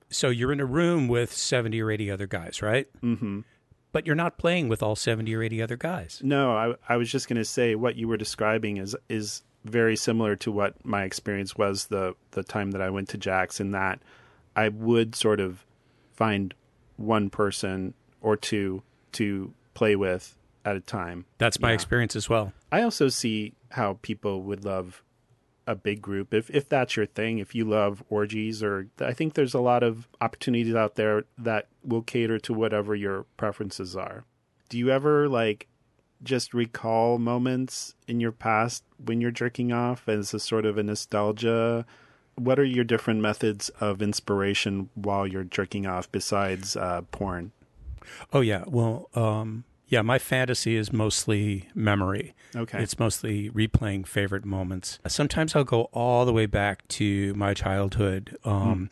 so 0.09 0.29
you're 0.29 0.51
in 0.51 0.59
a 0.59 0.65
room 0.65 1.07
with 1.07 1.31
70 1.33 1.79
or 1.81 1.91
80 1.91 2.09
other 2.11 2.27
guys, 2.27 2.61
right? 2.61 2.87
hmm 3.01 3.41
But 3.95 4.05
you're 4.05 4.13
not 4.13 4.37
playing 4.37 4.67
with 4.67 4.83
all 4.83 4.97
70 4.97 5.33
or 5.33 5.41
80 5.41 5.61
other 5.61 5.77
guys. 5.77 6.19
No, 6.21 6.51
I, 6.51 6.75
I 6.89 6.97
was 6.97 7.09
just 7.09 7.29
going 7.29 7.37
to 7.37 7.45
say 7.45 7.75
what 7.75 7.95
you 7.95 8.09
were 8.09 8.17
describing 8.17 8.75
is 8.75 8.93
is 9.07 9.41
very 9.63 9.95
similar 9.95 10.35
to 10.35 10.51
what 10.51 10.73
my 10.85 11.03
experience 11.03 11.55
was 11.55 11.85
the 11.85 12.13
the 12.31 12.43
time 12.43 12.71
that 12.71 12.81
I 12.81 12.89
went 12.89 13.07
to 13.09 13.17
Jack's 13.17 13.61
in 13.61 13.71
that 13.71 14.01
I 14.53 14.67
would 14.67 15.15
sort 15.15 15.39
of 15.39 15.65
find 16.11 16.53
one 16.97 17.29
person 17.29 17.93
or 18.19 18.35
two 18.35 18.83
to 19.13 19.53
play 19.75 19.95
with 19.95 20.35
at 20.65 20.75
a 20.75 20.81
time. 20.81 21.23
That's 21.37 21.61
my 21.61 21.69
Yeah. 21.69 21.75
experience 21.75 22.17
as 22.17 22.29
well. 22.29 22.51
I 22.73 22.81
also 22.81 23.07
see 23.07 23.53
how 23.69 23.97
people 24.01 24.41
would 24.43 24.65
love 24.65 25.03
a 25.67 25.75
big 25.75 26.01
group 26.01 26.33
if 26.33 26.49
if 26.51 26.69
that's 26.69 26.95
your 26.95 27.05
thing 27.05 27.39
if 27.39 27.55
you 27.55 27.65
love 27.65 28.03
orgies 28.09 28.61
or 28.61 28.87
I 28.99 29.13
think 29.13 29.33
there's 29.33 29.53
a 29.53 29.59
lot 29.59 29.81
of 29.83 30.07
opportunities 30.21 30.75
out 30.75 30.95
there 30.95 31.23
that 31.37 31.67
will 31.83 32.03
cater 32.03 32.37
to 32.39 32.53
whatever 32.53 32.95
your 32.95 33.25
preferences 33.37 33.95
are. 33.95 34.25
Do 34.69 34.77
you 34.77 34.91
ever 34.91 35.27
like 35.27 35.67
just 36.23 36.53
recall 36.53 37.17
moments 37.17 37.95
in 38.07 38.19
your 38.19 38.31
past 38.31 38.83
when 39.03 39.21
you're 39.21 39.31
jerking 39.31 39.71
off 39.71 40.07
as 40.07 40.33
a 40.33 40.39
sort 40.39 40.65
of 40.65 40.77
a 40.77 40.83
nostalgia? 40.83 41.85
What 42.35 42.59
are 42.59 42.65
your 42.65 42.83
different 42.83 43.21
methods 43.21 43.69
of 43.79 44.01
inspiration 44.01 44.89
while 44.93 45.25
you're 45.25 45.43
jerking 45.43 45.85
off 45.85 46.11
besides 46.11 46.75
uh, 46.75 47.01
porn? 47.11 47.51
Oh 48.33 48.41
yeah. 48.41 48.63
Well, 48.67 49.09
um, 49.15 49.63
yeah, 49.87 50.01
my 50.01 50.19
fantasy 50.19 50.75
is 50.75 50.91
mostly 50.91 51.69
memory. 51.75 52.33
Okay. 52.55 52.81
It's 52.81 52.97
mostly 52.97 53.49
replaying 53.51 54.07
favorite 54.07 54.45
moments. 54.45 54.99
Sometimes 55.07 55.55
I'll 55.55 55.63
go 55.63 55.83
all 55.93 56.25
the 56.25 56.33
way 56.33 56.45
back 56.45 56.87
to 56.89 57.33
my 57.35 57.53
childhood. 57.53 58.37
Um, 58.43 58.89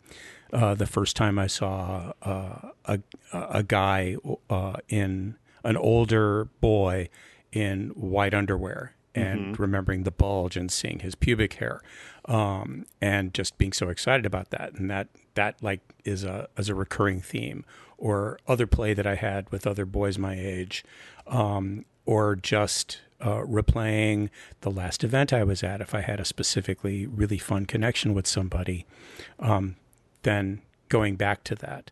uh, 0.52 0.74
the 0.74 0.86
first 0.86 1.16
time 1.16 1.38
I 1.38 1.48
saw 1.48 2.12
uh, 2.22 2.70
a 2.84 3.00
a 3.32 3.62
guy 3.62 4.16
uh, 4.48 4.76
in 4.88 5.36
an 5.64 5.76
older 5.76 6.44
boy 6.60 7.08
in 7.52 7.88
white 7.90 8.34
underwear 8.34 8.93
and 9.14 9.58
remembering 9.58 10.02
the 10.02 10.10
bulge 10.10 10.56
and 10.56 10.70
seeing 10.70 11.00
his 11.00 11.14
pubic 11.14 11.54
hair, 11.54 11.80
um, 12.24 12.86
and 13.00 13.32
just 13.34 13.58
being 13.58 13.72
so 13.72 13.88
excited 13.88 14.26
about 14.26 14.50
that. 14.50 14.74
And 14.74 14.90
that 14.90 15.08
that 15.34 15.62
like 15.62 15.80
is 16.04 16.24
a 16.24 16.48
is 16.56 16.68
a 16.68 16.74
recurring 16.74 17.20
theme. 17.20 17.64
Or 17.96 18.38
other 18.48 18.66
play 18.66 18.92
that 18.92 19.06
I 19.06 19.14
had 19.14 19.50
with 19.50 19.66
other 19.66 19.86
boys 19.86 20.18
my 20.18 20.34
age, 20.34 20.84
um, 21.26 21.84
or 22.04 22.34
just 22.36 23.00
uh, 23.20 23.42
replaying 23.42 24.28
the 24.60 24.70
last 24.70 25.04
event 25.04 25.32
I 25.32 25.44
was 25.44 25.62
at. 25.62 25.80
If 25.80 25.94
I 25.94 26.00
had 26.00 26.20
a 26.20 26.24
specifically 26.24 27.06
really 27.06 27.38
fun 27.38 27.66
connection 27.66 28.12
with 28.12 28.26
somebody, 28.26 28.84
um, 29.38 29.76
then 30.22 30.60
going 30.88 31.14
back 31.16 31.44
to 31.44 31.54
that. 31.54 31.90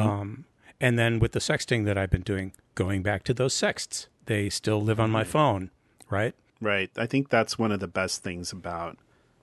Um, 0.00 0.46
and 0.80 0.98
then 0.98 1.18
with 1.20 1.32
the 1.32 1.38
sexting 1.38 1.84
that 1.84 1.98
I've 1.98 2.10
been 2.10 2.22
doing, 2.22 2.52
going 2.74 3.02
back 3.02 3.22
to 3.24 3.34
those 3.34 3.54
sexts. 3.54 4.08
They 4.26 4.48
still 4.48 4.80
live 4.80 5.00
on 5.00 5.10
my 5.10 5.24
phone, 5.24 5.70
right? 6.08 6.34
Right. 6.62 6.90
I 6.96 7.06
think 7.06 7.28
that's 7.28 7.58
one 7.58 7.72
of 7.72 7.80
the 7.80 7.88
best 7.88 8.22
things 8.22 8.52
about 8.52 8.96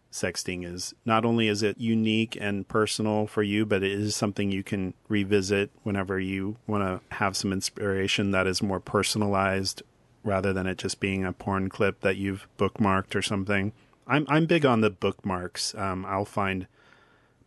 sexting 0.10 0.66
is 0.66 0.96
not 1.06 1.26
only 1.26 1.50
is 1.50 1.62
it 1.62 1.78
unique 1.78 2.38
and 2.40 2.66
personal 2.66 3.28
for 3.28 3.44
you, 3.44 3.66
but 3.66 3.84
it 3.84 3.92
is 3.92 4.16
something 4.16 4.50
you 4.50 4.64
can 4.64 4.94
revisit 5.10 5.70
whenever 5.84 6.18
you 6.18 6.56
want 6.66 6.84
to 6.86 7.16
have 7.18 7.36
some 7.36 7.52
inspiration 7.52 8.32
that 8.32 8.48
is 8.48 8.64
more 8.64 8.80
personalized 8.80 9.84
rather 10.24 10.54
than 10.54 10.66
it 10.66 10.78
just 10.78 11.02
being 11.02 11.26
a 11.26 11.34
porn 11.34 11.68
clip 11.68 12.00
that 12.00 12.16
you've 12.16 12.48
bookmarked 12.58 13.14
or 13.16 13.22
something. 13.22 13.74
I'm 14.08 14.26
I'm 14.30 14.46
big 14.46 14.66
on 14.66 14.80
the 14.80 14.90
bookmarks. 14.90 15.76
Um, 15.76 16.06
I'll 16.06 16.24
find 16.24 16.68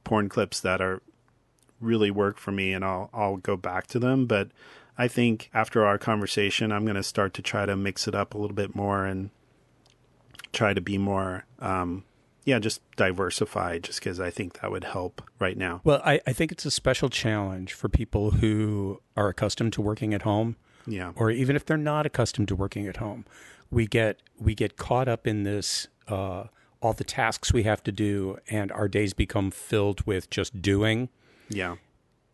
porn 0.04 0.28
clips 0.28 0.60
that 0.60 0.82
are 0.82 1.00
really 1.80 2.10
work 2.10 2.36
for 2.36 2.52
me 2.52 2.74
and 2.74 2.84
I'll 2.84 3.08
I'll 3.14 3.38
go 3.38 3.56
back 3.56 3.86
to 3.88 3.98
them, 3.98 4.26
but 4.26 4.50
I 4.98 5.08
think 5.08 5.48
after 5.54 5.86
our 5.86 5.96
conversation, 5.96 6.72
I'm 6.72 6.84
going 6.84 6.96
to 6.96 7.02
start 7.02 7.32
to 7.34 7.42
try 7.42 7.64
to 7.64 7.74
mix 7.74 8.06
it 8.06 8.14
up 8.14 8.34
a 8.34 8.38
little 8.38 8.54
bit 8.54 8.76
more 8.76 9.06
and 9.06 9.30
try 10.52 10.74
to 10.74 10.80
be 10.80 10.98
more, 10.98 11.44
um, 11.58 12.04
yeah, 12.44 12.58
just 12.58 12.80
diversified, 12.96 13.84
just 13.84 14.00
because 14.00 14.18
I 14.20 14.30
think 14.30 14.60
that 14.60 14.70
would 14.70 14.84
help 14.84 15.22
right 15.38 15.56
now. 15.56 15.80
Well, 15.84 16.00
I, 16.04 16.20
I 16.26 16.32
think 16.32 16.50
it's 16.52 16.64
a 16.66 16.70
special 16.70 17.08
challenge 17.08 17.72
for 17.72 17.88
people 17.88 18.32
who 18.32 19.00
are 19.16 19.28
accustomed 19.28 19.72
to 19.74 19.82
working 19.82 20.12
at 20.12 20.22
home, 20.22 20.56
Yeah. 20.86 21.12
or 21.16 21.30
even 21.30 21.54
if 21.56 21.64
they're 21.64 21.76
not 21.76 22.04
accustomed 22.06 22.48
to 22.48 22.56
working 22.56 22.86
at 22.88 22.96
home. 22.96 23.24
We 23.70 23.86
get 23.86 24.20
we 24.38 24.54
get 24.54 24.76
caught 24.76 25.08
up 25.08 25.26
in 25.26 25.44
this 25.44 25.88
uh, 26.08 26.44
all 26.82 26.92
the 26.92 27.04
tasks 27.04 27.52
we 27.52 27.62
have 27.62 27.82
to 27.84 27.92
do, 27.92 28.36
and 28.50 28.70
our 28.72 28.88
days 28.88 29.14
become 29.14 29.50
filled 29.50 30.04
with 30.06 30.28
just 30.28 30.60
doing. 30.60 31.08
Yeah. 31.48 31.76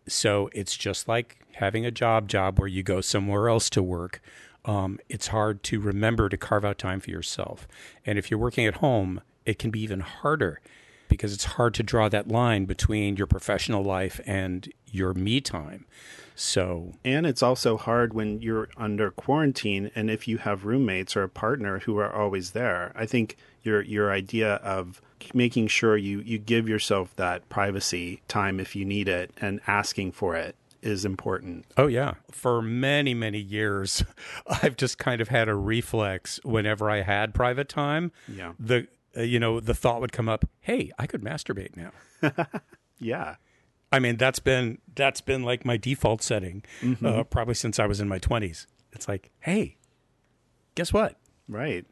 So 0.09 0.49
it's 0.53 0.77
just 0.77 1.07
like 1.07 1.45
having 1.57 1.85
a 1.87 1.91
job 1.91 2.29
job 2.29 2.59
where 2.59 2.67
you 2.67 2.83
go 2.83 3.01
somewhere 3.01 3.49
else 3.49 3.69
to 3.71 3.83
work. 3.83 4.21
Um, 4.65 4.99
it's 5.09 5.29
hard 5.29 5.63
to 5.65 5.81
remember 5.81 6.29
to 6.29 6.37
carve 6.37 6.65
out 6.65 6.79
time 6.79 7.01
for 7.01 7.11
yourself. 7.11 7.67
And 8.05 8.19
if 8.19 8.31
you're 8.31 8.41
working 8.41 8.67
at 8.67 8.77
home, 8.77 9.23
it 9.47 9.59
can 9.59 9.71
be 9.71 9.81
even 9.81 10.01
harder 10.01 10.61
because 11.09 11.33
it's 11.33 11.45
hard 11.45 11.75
to 11.75 11.83
draw 11.83 12.09
that 12.09 12.29
line 12.29 12.67
between 12.67 13.17
your 13.17 13.27
professional 13.27 13.83
life 13.83 14.21
and 14.27 14.71
your 14.91 15.15
me 15.15 15.41
time. 15.41 15.87
So, 16.35 16.93
And 17.05 17.27
it's 17.27 17.43
also 17.43 17.77
hard 17.77 18.15
when 18.15 18.41
you're 18.41 18.69
under 18.77 19.11
quarantine 19.11 19.91
and 19.97 20.09
if 20.09 20.29
you 20.29 20.39
have 20.39 20.65
roommates 20.65 21.17
or 21.17 21.25
a 21.25 21.29
partner 21.29 21.81
who 21.81 21.99
are 21.99 22.13
always 22.13 22.53
there. 22.53 22.93
I 22.95 23.07
think 23.07 23.37
your 23.65 23.83
your 23.83 24.13
idea 24.13 24.55
of 24.57 25.03
making 25.35 25.67
sure 25.67 25.97
you, 25.97 26.21
you 26.21 26.39
give 26.39 26.69
yourself 26.69 27.15
that 27.17 27.49
privacy 27.49 28.23
time 28.29 28.61
if 28.61 28.77
you 28.77 28.85
need 28.85 29.09
it 29.09 29.33
and 29.41 29.61
asking 29.67 30.13
for 30.13 30.37
it 30.37 30.55
is 30.83 31.05
important. 31.05 31.67
oh, 31.77 31.87
yeah. 31.87 32.15
For 32.31 32.63
many, 32.63 33.15
many 33.15 33.39
years, 33.39 34.05
I've 34.63 34.77
just 34.77 34.99
kind 34.99 35.21
of 35.21 35.29
had 35.29 35.49
a 35.49 35.55
reflex 35.55 36.41
whenever 36.45 36.91
I 36.91 37.03
had 37.03 37.35
private 37.35 37.69
time. 37.69 38.13
Yeah. 38.29 38.53
The, 38.59 38.87
uh, 39.17 39.23
you 39.23 39.41
know, 39.41 39.61
the 39.61 39.75
thought 39.75 40.01
would 40.01 40.13
come 40.13 40.29
up, 40.29 40.45
hey, 40.61 40.91
I 40.99 41.07
could 41.07 41.23
masturbate 41.23 41.77
now. 41.77 41.93
Yeah. 43.01 43.37
I 43.93 44.01
mean, 44.01 44.17
that's 44.17 44.41
been 44.41 44.79
that's 44.97 45.21
been 45.21 45.45
like 45.45 45.65
my 45.65 45.77
default 45.77 46.21
setting, 46.21 46.65
uh, 47.03 47.23
probably 47.25 47.55
since 47.55 47.79
I 47.79 47.87
was 47.87 48.01
in 48.01 48.09
my 48.09 48.19
twenties. 48.19 48.67
It's 48.93 49.07
like, 49.09 49.31
hey, 49.39 49.77
guess 50.75 50.93
what? 50.93 51.17
Right. 51.49 51.87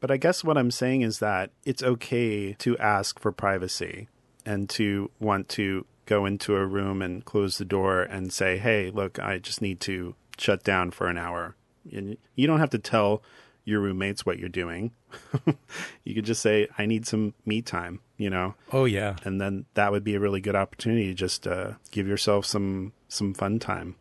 But 0.00 0.10
I 0.10 0.16
guess 0.18 0.44
what 0.44 0.58
I'm 0.58 0.70
saying 0.70 1.02
is 1.02 1.20
that 1.20 1.52
it's 1.64 1.82
okay 1.82 2.52
to 2.54 2.76
ask 2.78 3.18
for 3.18 3.32
privacy 3.32 4.08
and 4.44 4.68
to 4.70 5.10
want 5.20 5.48
to 5.50 5.86
go 6.06 6.24
into 6.24 6.56
a 6.56 6.64
room 6.64 7.02
and 7.02 7.24
close 7.24 7.58
the 7.58 7.64
door 7.64 8.02
and 8.02 8.32
say, 8.32 8.58
hey, 8.58 8.90
look, 8.90 9.18
I 9.18 9.38
just 9.38 9.60
need 9.60 9.80
to 9.80 10.14
shut 10.38 10.62
down 10.64 10.90
for 10.90 11.08
an 11.08 11.18
hour. 11.18 11.56
And 11.92 12.16
you 12.34 12.46
don't 12.46 12.58
have 12.60 12.70
to 12.70 12.78
tell 12.78 13.22
your 13.64 13.80
roommates 13.80 14.24
what 14.24 14.38
you're 14.38 14.48
doing. 14.48 14.92
you 16.04 16.14
could 16.14 16.24
just 16.24 16.40
say, 16.40 16.68
I 16.78 16.86
need 16.86 17.06
some 17.06 17.34
me 17.44 17.62
time, 17.62 18.00
you 18.16 18.30
know? 18.30 18.54
Oh 18.72 18.84
yeah, 18.84 19.16
And 19.24 19.40
then 19.40 19.66
that 19.74 19.90
would 19.92 20.04
be 20.04 20.14
a 20.14 20.20
really 20.20 20.40
good 20.40 20.54
opportunity 20.56 21.08
to 21.08 21.14
just 21.14 21.46
uh, 21.46 21.72
give 21.90 22.06
yourself 22.06 22.46
some 22.46 22.92
some 23.08 23.34
fun 23.34 23.58
time. 23.58 23.96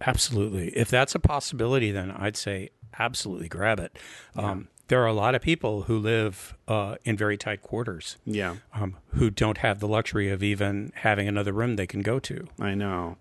absolutely. 0.00 0.68
If 0.76 0.88
that's 0.90 1.14
a 1.14 1.18
possibility, 1.18 1.90
then 1.90 2.10
I'd 2.10 2.36
say 2.36 2.70
absolutely 2.98 3.48
grab 3.48 3.80
it. 3.80 3.98
Um, 4.36 4.68
there 4.88 5.02
are 5.02 5.06
a 5.06 5.12
lot 5.12 5.34
of 5.34 5.42
people 5.42 5.82
who 5.82 5.98
live 5.98 6.54
uh, 6.66 6.96
in 7.04 7.16
very 7.16 7.36
tight 7.36 7.62
quarters 7.62 8.16
Yeah, 8.24 8.56
um, 8.74 8.96
who 9.14 9.30
don't 9.30 9.58
have 9.58 9.80
the 9.80 9.88
luxury 9.88 10.30
of 10.30 10.42
even 10.42 10.92
having 10.96 11.28
another 11.28 11.52
room 11.52 11.76
they 11.76 11.86
can 11.86 12.00
go 12.02 12.18
to. 12.20 12.46
I 12.58 12.74
know. 12.74 13.16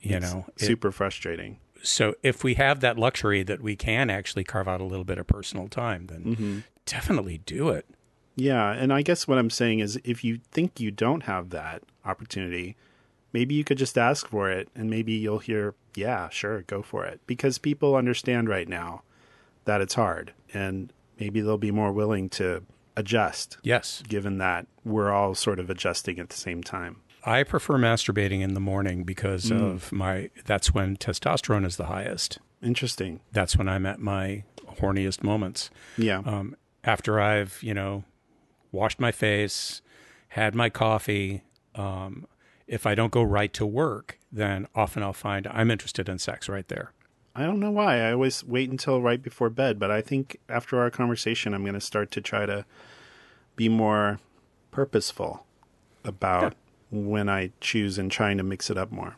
You 0.00 0.20
know, 0.20 0.46
It- 0.56 0.64
Super 0.66 0.92
frustrating. 0.92 1.58
so 1.82 2.14
if 2.22 2.44
we 2.44 2.54
have 2.54 2.80
that 2.80 2.96
luxury 2.98 3.42
that 3.42 3.60
we 3.60 3.74
can 3.76 4.10
actually 4.10 4.44
carve 4.44 4.68
out 4.68 4.80
a 4.80 4.84
little 4.84 5.04
bit 5.04 5.18
of 5.18 5.26
personal 5.26 5.68
time, 5.68 6.06
then 6.06 6.64
definitely 6.86 7.38
do 7.46 7.68
it. 7.70 7.84
Yeah, 8.36 8.70
and 8.72 8.92
I 8.92 9.02
guess 9.02 9.26
what 9.26 9.38
I'm 9.38 9.50
saying 9.50 9.80
is 9.80 10.00
if 10.04 10.22
you 10.22 10.38
think 10.52 10.78
you 10.78 10.92
don't 10.92 11.24
have 11.24 11.50
that 11.50 11.82
opportunity, 12.04 12.76
maybe 13.32 13.54
you 13.56 13.64
could 13.64 13.78
just 13.78 13.98
ask 13.98 14.28
for 14.28 14.48
it 14.48 14.68
and 14.76 14.88
maybe 14.88 15.12
you'll 15.12 15.40
hear, 15.40 15.74
yeah, 15.96 16.28
sure, 16.28 16.62
go 16.62 16.80
for 16.82 17.04
it. 17.04 17.20
Because 17.26 17.58
people 17.58 17.96
understand 17.96 18.48
right 18.48 18.68
now 18.68 19.02
that 19.64 19.80
it's 19.80 19.94
hard 19.94 20.32
and 20.54 20.92
maybe 21.18 21.40
they'll 21.40 21.58
be 21.58 21.70
more 21.70 21.92
willing 21.92 22.28
to 22.30 22.62
adjust 22.96 23.58
Yes. 23.62 24.02
given 24.08 24.38
that 24.38 24.66
we're 24.84 25.10
all 25.12 25.34
sort 25.34 25.58
of 25.60 25.70
adjusting 25.70 26.18
at 26.18 26.30
the 26.30 26.36
same 26.36 26.62
time. 26.62 26.96
I 27.24 27.42
prefer 27.42 27.76
masturbating 27.78 28.40
in 28.40 28.54
the 28.54 28.60
morning 28.60 29.04
because 29.04 29.50
Mm. 29.50 29.60
of 29.62 29.92
my 29.92 30.30
that's 30.46 30.72
when 30.74 30.96
testosterone 30.96 31.64
is 31.66 31.76
the 31.76 31.86
highest. 31.86 32.38
Interesting. 32.62 33.20
That's 33.32 33.56
when 33.56 33.68
I'm 33.68 33.86
at 33.86 34.00
my 34.00 34.44
horniest 34.80 35.22
moments. 35.22 35.70
Yeah. 35.96 36.18
Um, 36.24 36.56
after 36.84 37.20
I've, 37.20 37.58
you 37.62 37.74
know, 37.74 38.04
washed 38.72 38.98
my 39.00 39.12
face, 39.12 39.82
had 40.28 40.54
my 40.54 40.70
coffee, 40.70 41.42
um, 41.74 42.26
if 42.66 42.86
I 42.86 42.94
don't 42.94 43.12
go 43.12 43.22
right 43.22 43.52
to 43.54 43.66
work, 43.66 44.18
then 44.32 44.66
often 44.74 45.02
I'll 45.02 45.12
find 45.12 45.46
I'm 45.48 45.70
interested 45.70 46.08
in 46.08 46.18
sex 46.18 46.48
right 46.48 46.66
there. 46.68 46.92
I 47.38 47.42
don't 47.42 47.60
know 47.60 47.70
why. 47.70 48.00
I 48.00 48.12
always 48.12 48.42
wait 48.42 48.68
until 48.68 49.00
right 49.00 49.22
before 49.22 49.48
bed, 49.48 49.78
but 49.78 49.92
I 49.92 50.00
think 50.00 50.40
after 50.48 50.80
our 50.80 50.90
conversation, 50.90 51.54
I'm 51.54 51.62
going 51.62 51.74
to 51.74 51.80
start 51.80 52.10
to 52.10 52.20
try 52.20 52.46
to 52.46 52.64
be 53.54 53.68
more 53.68 54.18
purposeful 54.72 55.46
about 56.02 56.54
yeah. 56.90 56.98
when 56.98 57.28
I 57.28 57.52
choose 57.60 57.96
and 57.96 58.10
trying 58.10 58.38
to 58.38 58.42
mix 58.42 58.70
it 58.70 58.76
up 58.76 58.90
more. 58.90 59.14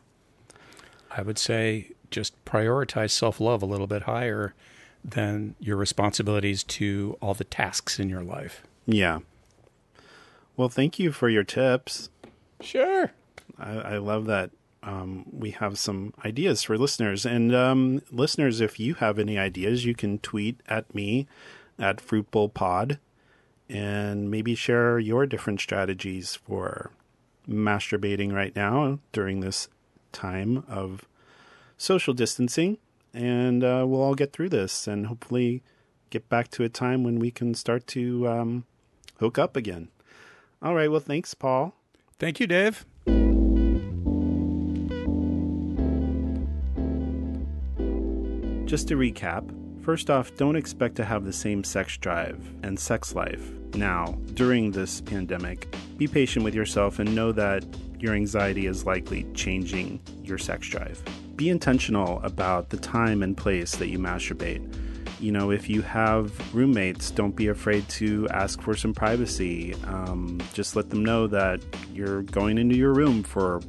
I 1.10 1.22
would 1.22 1.38
say 1.38 1.92
just 2.10 2.44
prioritize 2.44 3.12
self 3.12 3.40
love 3.40 3.62
a 3.62 3.66
little 3.66 3.86
bit 3.86 4.02
higher 4.02 4.52
than 5.02 5.54
your 5.58 5.78
responsibilities 5.78 6.62
to 6.64 7.16
all 7.22 7.32
the 7.32 7.44
tasks 7.44 7.98
in 7.98 8.10
your 8.10 8.22
life. 8.22 8.62
Yeah. 8.84 9.20
Well, 10.58 10.68
thank 10.68 10.98
you 10.98 11.10
for 11.10 11.30
your 11.30 11.44
tips. 11.44 12.10
Sure. 12.60 13.12
I, 13.58 13.70
I 13.70 13.96
love 13.96 14.26
that 14.26 14.50
um, 14.82 15.26
we 15.30 15.50
have 15.50 15.78
some 15.78 16.14
ideas 16.24 16.62
for 16.62 16.78
listeners. 16.78 17.26
And 17.26 17.54
um, 17.54 18.02
listeners, 18.10 18.60
if 18.60 18.80
you 18.80 18.94
have 18.94 19.18
any 19.18 19.38
ideas, 19.38 19.84
you 19.84 19.94
can 19.94 20.18
tweet 20.18 20.60
at 20.68 20.94
me 20.94 21.26
at 21.78 21.98
fruitbowlpod 21.98 22.98
and 23.68 24.30
maybe 24.30 24.54
share 24.54 24.98
your 24.98 25.26
different 25.26 25.60
strategies 25.60 26.34
for 26.34 26.90
masturbating 27.48 28.32
right 28.32 28.54
now 28.56 28.98
during 29.12 29.40
this 29.40 29.68
time 30.12 30.64
of 30.68 31.04
social 31.76 32.14
distancing. 32.14 32.78
And 33.12 33.64
uh, 33.64 33.84
we'll 33.86 34.02
all 34.02 34.14
get 34.14 34.32
through 34.32 34.50
this 34.50 34.86
and 34.86 35.06
hopefully 35.06 35.62
get 36.10 36.28
back 36.28 36.48
to 36.52 36.64
a 36.64 36.68
time 36.68 37.04
when 37.04 37.18
we 37.18 37.30
can 37.30 37.54
start 37.54 37.86
to 37.88 38.28
um, 38.28 38.64
hook 39.18 39.38
up 39.38 39.56
again. 39.56 39.88
All 40.62 40.74
right. 40.74 40.90
Well, 40.90 41.00
thanks, 41.00 41.34
Paul. 41.34 41.74
Thank 42.18 42.40
you, 42.40 42.46
Dave. 42.46 42.84
Just 48.70 48.86
to 48.86 48.94
recap, 48.94 49.42
first 49.82 50.10
off, 50.10 50.36
don't 50.36 50.54
expect 50.54 50.94
to 50.94 51.04
have 51.04 51.24
the 51.24 51.32
same 51.32 51.64
sex 51.64 51.96
drive 51.96 52.40
and 52.62 52.78
sex 52.78 53.16
life 53.16 53.50
now 53.74 54.16
during 54.34 54.70
this 54.70 55.00
pandemic. 55.00 55.74
Be 55.96 56.06
patient 56.06 56.44
with 56.44 56.54
yourself 56.54 57.00
and 57.00 57.12
know 57.12 57.32
that 57.32 57.64
your 57.98 58.14
anxiety 58.14 58.66
is 58.66 58.86
likely 58.86 59.24
changing 59.34 60.00
your 60.22 60.38
sex 60.38 60.68
drive. 60.68 61.02
Be 61.34 61.48
intentional 61.48 62.22
about 62.22 62.70
the 62.70 62.76
time 62.76 63.24
and 63.24 63.36
place 63.36 63.74
that 63.74 63.88
you 63.88 63.98
masturbate. 63.98 64.62
You 65.18 65.32
know, 65.32 65.50
if 65.50 65.68
you 65.68 65.82
have 65.82 66.54
roommates, 66.54 67.10
don't 67.10 67.34
be 67.34 67.48
afraid 67.48 67.88
to 67.88 68.28
ask 68.28 68.62
for 68.62 68.76
some 68.76 68.94
privacy. 68.94 69.74
Um, 69.88 70.40
just 70.54 70.76
let 70.76 70.90
them 70.90 71.04
know 71.04 71.26
that 71.26 71.60
you're 71.92 72.22
going 72.22 72.56
into 72.56 72.76
your 72.76 72.92
room 72.92 73.24
for 73.24 73.62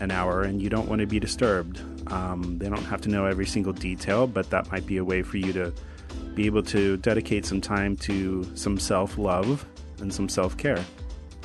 an 0.00 0.10
hour 0.10 0.42
and 0.42 0.60
you 0.60 0.68
don't 0.68 0.88
want 0.88 1.00
to 1.00 1.06
be 1.06 1.20
disturbed. 1.20 1.80
Um, 2.10 2.58
they 2.58 2.68
don't 2.68 2.84
have 2.84 3.00
to 3.02 3.08
know 3.08 3.26
every 3.26 3.46
single 3.46 3.72
detail, 3.72 4.26
but 4.26 4.50
that 4.50 4.70
might 4.72 4.86
be 4.86 4.96
a 4.96 5.04
way 5.04 5.22
for 5.22 5.36
you 5.36 5.52
to 5.52 5.72
be 6.34 6.46
able 6.46 6.62
to 6.62 6.96
dedicate 6.98 7.46
some 7.46 7.60
time 7.60 7.96
to 7.96 8.48
some 8.56 8.78
self 8.78 9.18
love 9.18 9.64
and 10.00 10.12
some 10.12 10.28
self 10.28 10.56
care. 10.56 10.82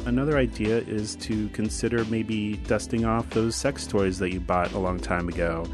Another 0.06 0.38
idea 0.38 0.78
is 0.78 1.15
to 1.18 1.50
consider 1.50 2.06
maybe 2.06 2.58
dusting 2.68 3.06
off 3.06 3.30
those 3.32 3.56
sex 3.56 3.88
toys 3.88 4.20
that 4.20 4.32
you 4.32 4.39
bought 4.39 4.72
a 4.74 4.80
long 4.80 5.00
time 5.00 5.28
ago 5.28 5.65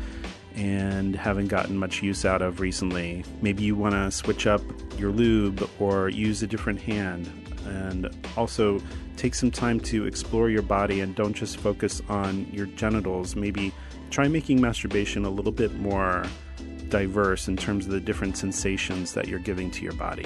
and 0.56 1.15
haven't 1.15 1.48
gotten 1.48 1.78
much 1.78 2.02
use 2.02 2.26
out 2.26 2.41
of 2.41 2.60
recently. 2.60 3.24
Maybe 3.41 3.63
you 3.63 3.76
want 3.76 3.94
to 3.94 4.12
switch 4.12 4.48
up 4.48 4.62
your 4.98 5.12
lube 5.12 5.70
or 5.80 6.10
use 6.10 6.44
a 6.44 6.48
different 6.48 6.82
hand. 6.82 7.40
And 7.65 8.10
also 8.36 8.82
take 9.17 9.36
some 9.36 9.52
time 9.52 9.80
to 9.82 10.06
explore 10.06 10.50
your 10.50 10.62
body 10.62 11.02
and 11.02 11.15
don't 11.15 11.34
just 11.34 11.58
focus 11.58 12.02
on 12.10 12.47
your 12.52 12.65
genitals. 12.65 13.36
Maybe 13.36 13.74
try 14.10 14.28
making 14.28 14.60
masturbation 14.60 15.26
a 15.26 15.30
little 15.30 15.52
bit 15.52 15.74
more 15.76 16.26
diverse 16.89 17.47
in 17.47 17.56
terms 17.58 17.86
of 17.86 17.91
the 17.91 18.00
different 18.00 18.38
sensations 18.38 19.13
that 19.13 19.28
you're 19.28 19.39
giving 19.39 19.71
to 19.71 19.84
your 19.84 19.93
body. 19.93 20.26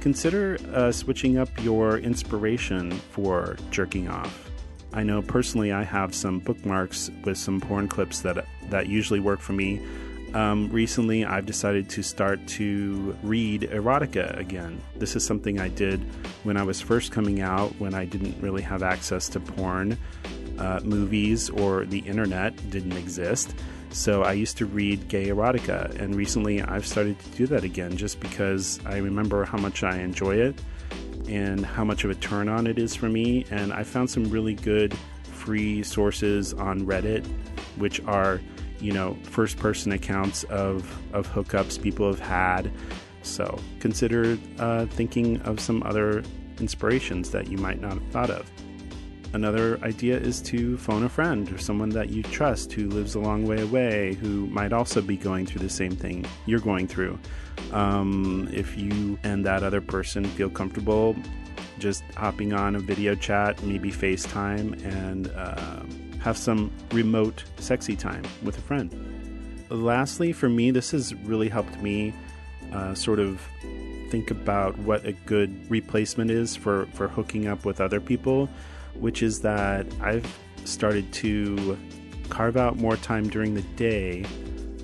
Consider 0.00 0.58
uh, 0.72 0.92
switching 0.92 1.38
up 1.38 1.48
your 1.62 1.98
inspiration 1.98 2.92
for 2.92 3.56
jerking 3.70 4.08
off. 4.08 4.50
I 4.92 5.02
know 5.02 5.20
personally 5.20 5.72
I 5.72 5.82
have 5.82 6.14
some 6.14 6.38
bookmarks 6.38 7.10
with 7.24 7.36
some 7.36 7.60
porn 7.60 7.88
clips 7.88 8.20
that 8.20 8.46
that 8.70 8.86
usually 8.86 9.20
work 9.20 9.40
for 9.40 9.52
me. 9.52 9.80
Um, 10.34 10.68
recently, 10.70 11.24
I've 11.24 11.46
decided 11.46 11.88
to 11.90 12.02
start 12.02 12.46
to 12.48 13.16
read 13.22 13.62
erotica 13.62 14.38
again. 14.38 14.80
This 14.96 15.16
is 15.16 15.24
something 15.24 15.58
I 15.58 15.68
did 15.68 16.00
when 16.44 16.56
I 16.56 16.62
was 16.62 16.80
first 16.80 17.12
coming 17.12 17.40
out, 17.40 17.70
when 17.78 17.94
I 17.94 18.04
didn't 18.04 18.40
really 18.42 18.62
have 18.62 18.82
access 18.82 19.28
to 19.30 19.40
porn 19.40 19.96
uh, 20.58 20.80
movies 20.84 21.48
or 21.50 21.86
the 21.86 22.00
internet 22.00 22.70
didn't 22.70 22.96
exist. 22.96 23.54
So 23.90 24.22
I 24.22 24.32
used 24.34 24.58
to 24.58 24.66
read 24.66 25.08
gay 25.08 25.28
erotica, 25.28 25.98
and 25.98 26.14
recently 26.14 26.60
I've 26.60 26.86
started 26.86 27.18
to 27.18 27.30
do 27.30 27.46
that 27.46 27.64
again 27.64 27.96
just 27.96 28.20
because 28.20 28.80
I 28.84 28.98
remember 28.98 29.44
how 29.44 29.56
much 29.56 29.82
I 29.82 29.98
enjoy 30.00 30.36
it 30.36 30.60
and 31.26 31.64
how 31.64 31.84
much 31.84 32.04
of 32.04 32.10
a 32.10 32.14
turn 32.14 32.48
on 32.48 32.66
it 32.66 32.78
is 32.78 32.94
for 32.94 33.08
me. 33.08 33.46
And 33.50 33.72
I 33.72 33.82
found 33.82 34.10
some 34.10 34.24
really 34.24 34.54
good 34.54 34.94
free 35.22 35.82
sources 35.82 36.52
on 36.52 36.80
Reddit, 36.80 37.26
which 37.76 38.02
are, 38.04 38.40
you 38.80 38.92
know, 38.92 39.16
first 39.22 39.56
person 39.58 39.92
accounts 39.92 40.44
of, 40.44 40.98
of 41.12 41.28
hookups 41.28 41.80
people 41.80 42.06
have 42.06 42.20
had. 42.20 42.70
So 43.22 43.58
consider 43.80 44.38
uh, 44.58 44.86
thinking 44.86 45.40
of 45.42 45.60
some 45.60 45.82
other 45.82 46.22
inspirations 46.60 47.30
that 47.30 47.48
you 47.48 47.58
might 47.58 47.80
not 47.80 47.94
have 47.94 48.06
thought 48.08 48.30
of. 48.30 48.50
Another 49.34 49.78
idea 49.82 50.16
is 50.16 50.40
to 50.42 50.78
phone 50.78 51.04
a 51.04 51.08
friend 51.08 51.52
or 51.52 51.58
someone 51.58 51.90
that 51.90 52.08
you 52.08 52.22
trust 52.22 52.72
who 52.72 52.88
lives 52.88 53.14
a 53.14 53.20
long 53.20 53.46
way 53.46 53.60
away 53.60 54.14
who 54.14 54.46
might 54.46 54.72
also 54.72 55.02
be 55.02 55.18
going 55.18 55.44
through 55.44 55.60
the 55.60 55.68
same 55.68 55.94
thing 55.94 56.24
you're 56.46 56.60
going 56.60 56.88
through. 56.88 57.18
Um, 57.72 58.48
if 58.52 58.78
you 58.78 59.18
and 59.24 59.44
that 59.44 59.62
other 59.62 59.82
person 59.82 60.24
feel 60.24 60.48
comfortable 60.48 61.14
just 61.78 62.02
hopping 62.16 62.52
on 62.52 62.76
a 62.76 62.78
video 62.78 63.14
chat, 63.14 63.62
maybe 63.62 63.90
FaceTime, 63.90 64.84
and 64.84 65.28
uh, 65.28 65.82
have 66.20 66.36
some 66.36 66.70
remote 66.92 67.44
sexy 67.58 67.96
time 67.96 68.24
with 68.42 68.58
a 68.58 68.60
friend. 68.60 68.94
Lastly, 69.70 70.32
for 70.32 70.48
me, 70.48 70.70
this 70.70 70.90
has 70.92 71.14
really 71.14 71.48
helped 71.48 71.80
me 71.82 72.14
uh, 72.72 72.94
sort 72.94 73.18
of 73.18 73.40
think 74.10 74.30
about 74.30 74.76
what 74.78 75.04
a 75.04 75.12
good 75.12 75.70
replacement 75.70 76.30
is 76.30 76.56
for, 76.56 76.86
for 76.94 77.08
hooking 77.08 77.46
up 77.46 77.64
with 77.64 77.80
other 77.80 78.00
people 78.00 78.48
which 79.00 79.22
is 79.22 79.40
that 79.40 79.86
I've 80.00 80.26
started 80.64 81.12
to 81.14 81.78
carve 82.28 82.56
out 82.56 82.76
more 82.76 82.96
time 82.96 83.28
during 83.28 83.54
the 83.54 83.62
day 83.62 84.24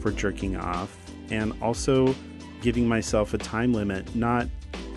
for 0.00 0.10
jerking 0.10 0.56
off 0.56 0.96
and 1.30 1.52
also 1.60 2.14
giving 2.62 2.88
myself 2.88 3.34
a 3.34 3.38
time 3.38 3.72
limit, 3.72 4.14
not 4.14 4.48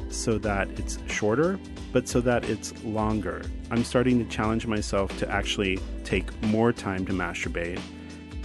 so 0.10 0.38
that 0.40 0.70
it's 0.80 1.00
shorter, 1.08 1.60
but 1.92 2.08
so 2.08 2.22
that 2.22 2.46
it's 2.50 2.74
longer. 2.84 3.44
I'm 3.72 3.84
starting 3.84 4.20
to 4.24 4.26
challenge 4.26 4.68
myself 4.68 5.18
to 5.20 5.30
actually 5.30 5.80
take 6.04 6.32
more 6.44 6.72
time 6.72 7.06
to 7.06 7.14
masturbate 7.14 7.80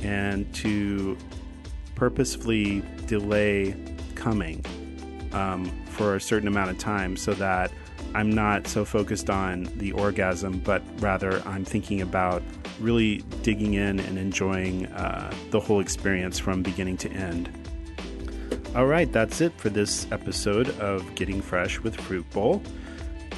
and 0.03 0.53
to 0.55 1.17
purposefully 1.95 2.83
delay 3.07 3.75
coming 4.15 4.65
um, 5.33 5.71
for 5.87 6.17
a 6.17 6.21
certain 6.21 6.49
amount 6.49 6.71
of 6.71 6.79
time 6.79 7.17
so 7.17 7.35
that 7.35 7.71
I'm 8.15 8.31
not 8.31 8.67
so 8.67 8.85
focused 8.85 9.31
on 9.31 9.69
the 9.77 9.93
orgasm, 9.93 10.59
but 10.61 10.83
rather 11.01 11.41
I'm 11.47 11.65
thinking 11.65 12.03
about 12.03 12.43
really 12.81 13.19
digging 13.43 13.75
in 13.75 14.01
and 14.01 14.19
enjoying 14.19 14.87
uh, 14.87 15.33
the 15.51 15.61
whole 15.61 15.81
experience 15.81 16.39
from 16.39 16.63
beginning 16.63 16.97
to 16.99 17.11
end. 17.11 17.62
All 18.75 18.87
right, 18.87 19.13
that's 19.13 19.43
it 19.43 19.53
for 19.59 19.69
this 19.69 20.11
episode 20.11 20.71
of 20.81 21.15
Getting 21.15 21.43
Fresh 21.43 21.81
with 21.81 21.95
Fruit 21.95 22.29
Bowl. 22.31 22.63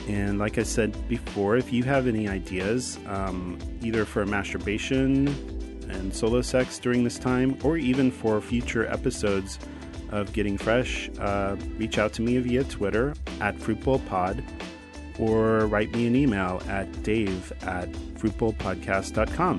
And 0.07 0.38
like 0.38 0.59
I 0.59 0.62
said 0.62 1.09
before, 1.09 1.57
if 1.57 1.73
you 1.73 1.83
have 1.83 2.07
any 2.07 2.29
ideas, 2.29 3.01
um, 3.09 3.59
either 3.83 4.05
for 4.05 4.25
masturbation 4.25 5.27
and 5.90 6.14
solo 6.14 6.40
sex 6.40 6.79
during 6.79 7.03
this 7.03 7.18
time, 7.18 7.59
or 7.64 7.77
even 7.77 8.12
for 8.12 8.40
future 8.40 8.87
episodes 8.87 9.59
of 10.11 10.33
Getting 10.33 10.57
Fresh, 10.57 11.11
uh, 11.18 11.57
reach 11.79 11.99
out 11.99 12.12
to 12.12 12.23
me 12.23 12.38
via 12.38 12.62
Twitter 12.62 13.12
at 13.40 13.57
FruitbowlPod 13.57 14.44
or 15.18 15.66
write 15.66 15.92
me 15.97 16.07
an 16.07 16.14
email 16.14 16.62
at 16.68 17.03
dave 17.03 17.53
at 17.62 17.90
fruitbowlpodcast.com. 18.18 19.59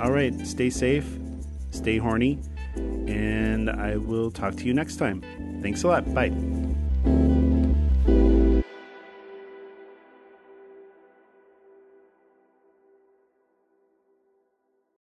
All 0.00 0.10
right, 0.10 0.46
stay 0.46 0.70
safe, 0.70 1.18
stay 1.84 1.98
horny, 1.98 2.38
and 3.06 3.68
I 3.68 3.96
will 3.96 4.30
talk 4.30 4.56
to 4.56 4.64
you 4.64 4.72
next 4.72 4.96
time. 4.96 5.22
Thanks 5.60 5.82
a 5.82 5.88
lot. 5.88 6.14
Bye. 6.14 6.32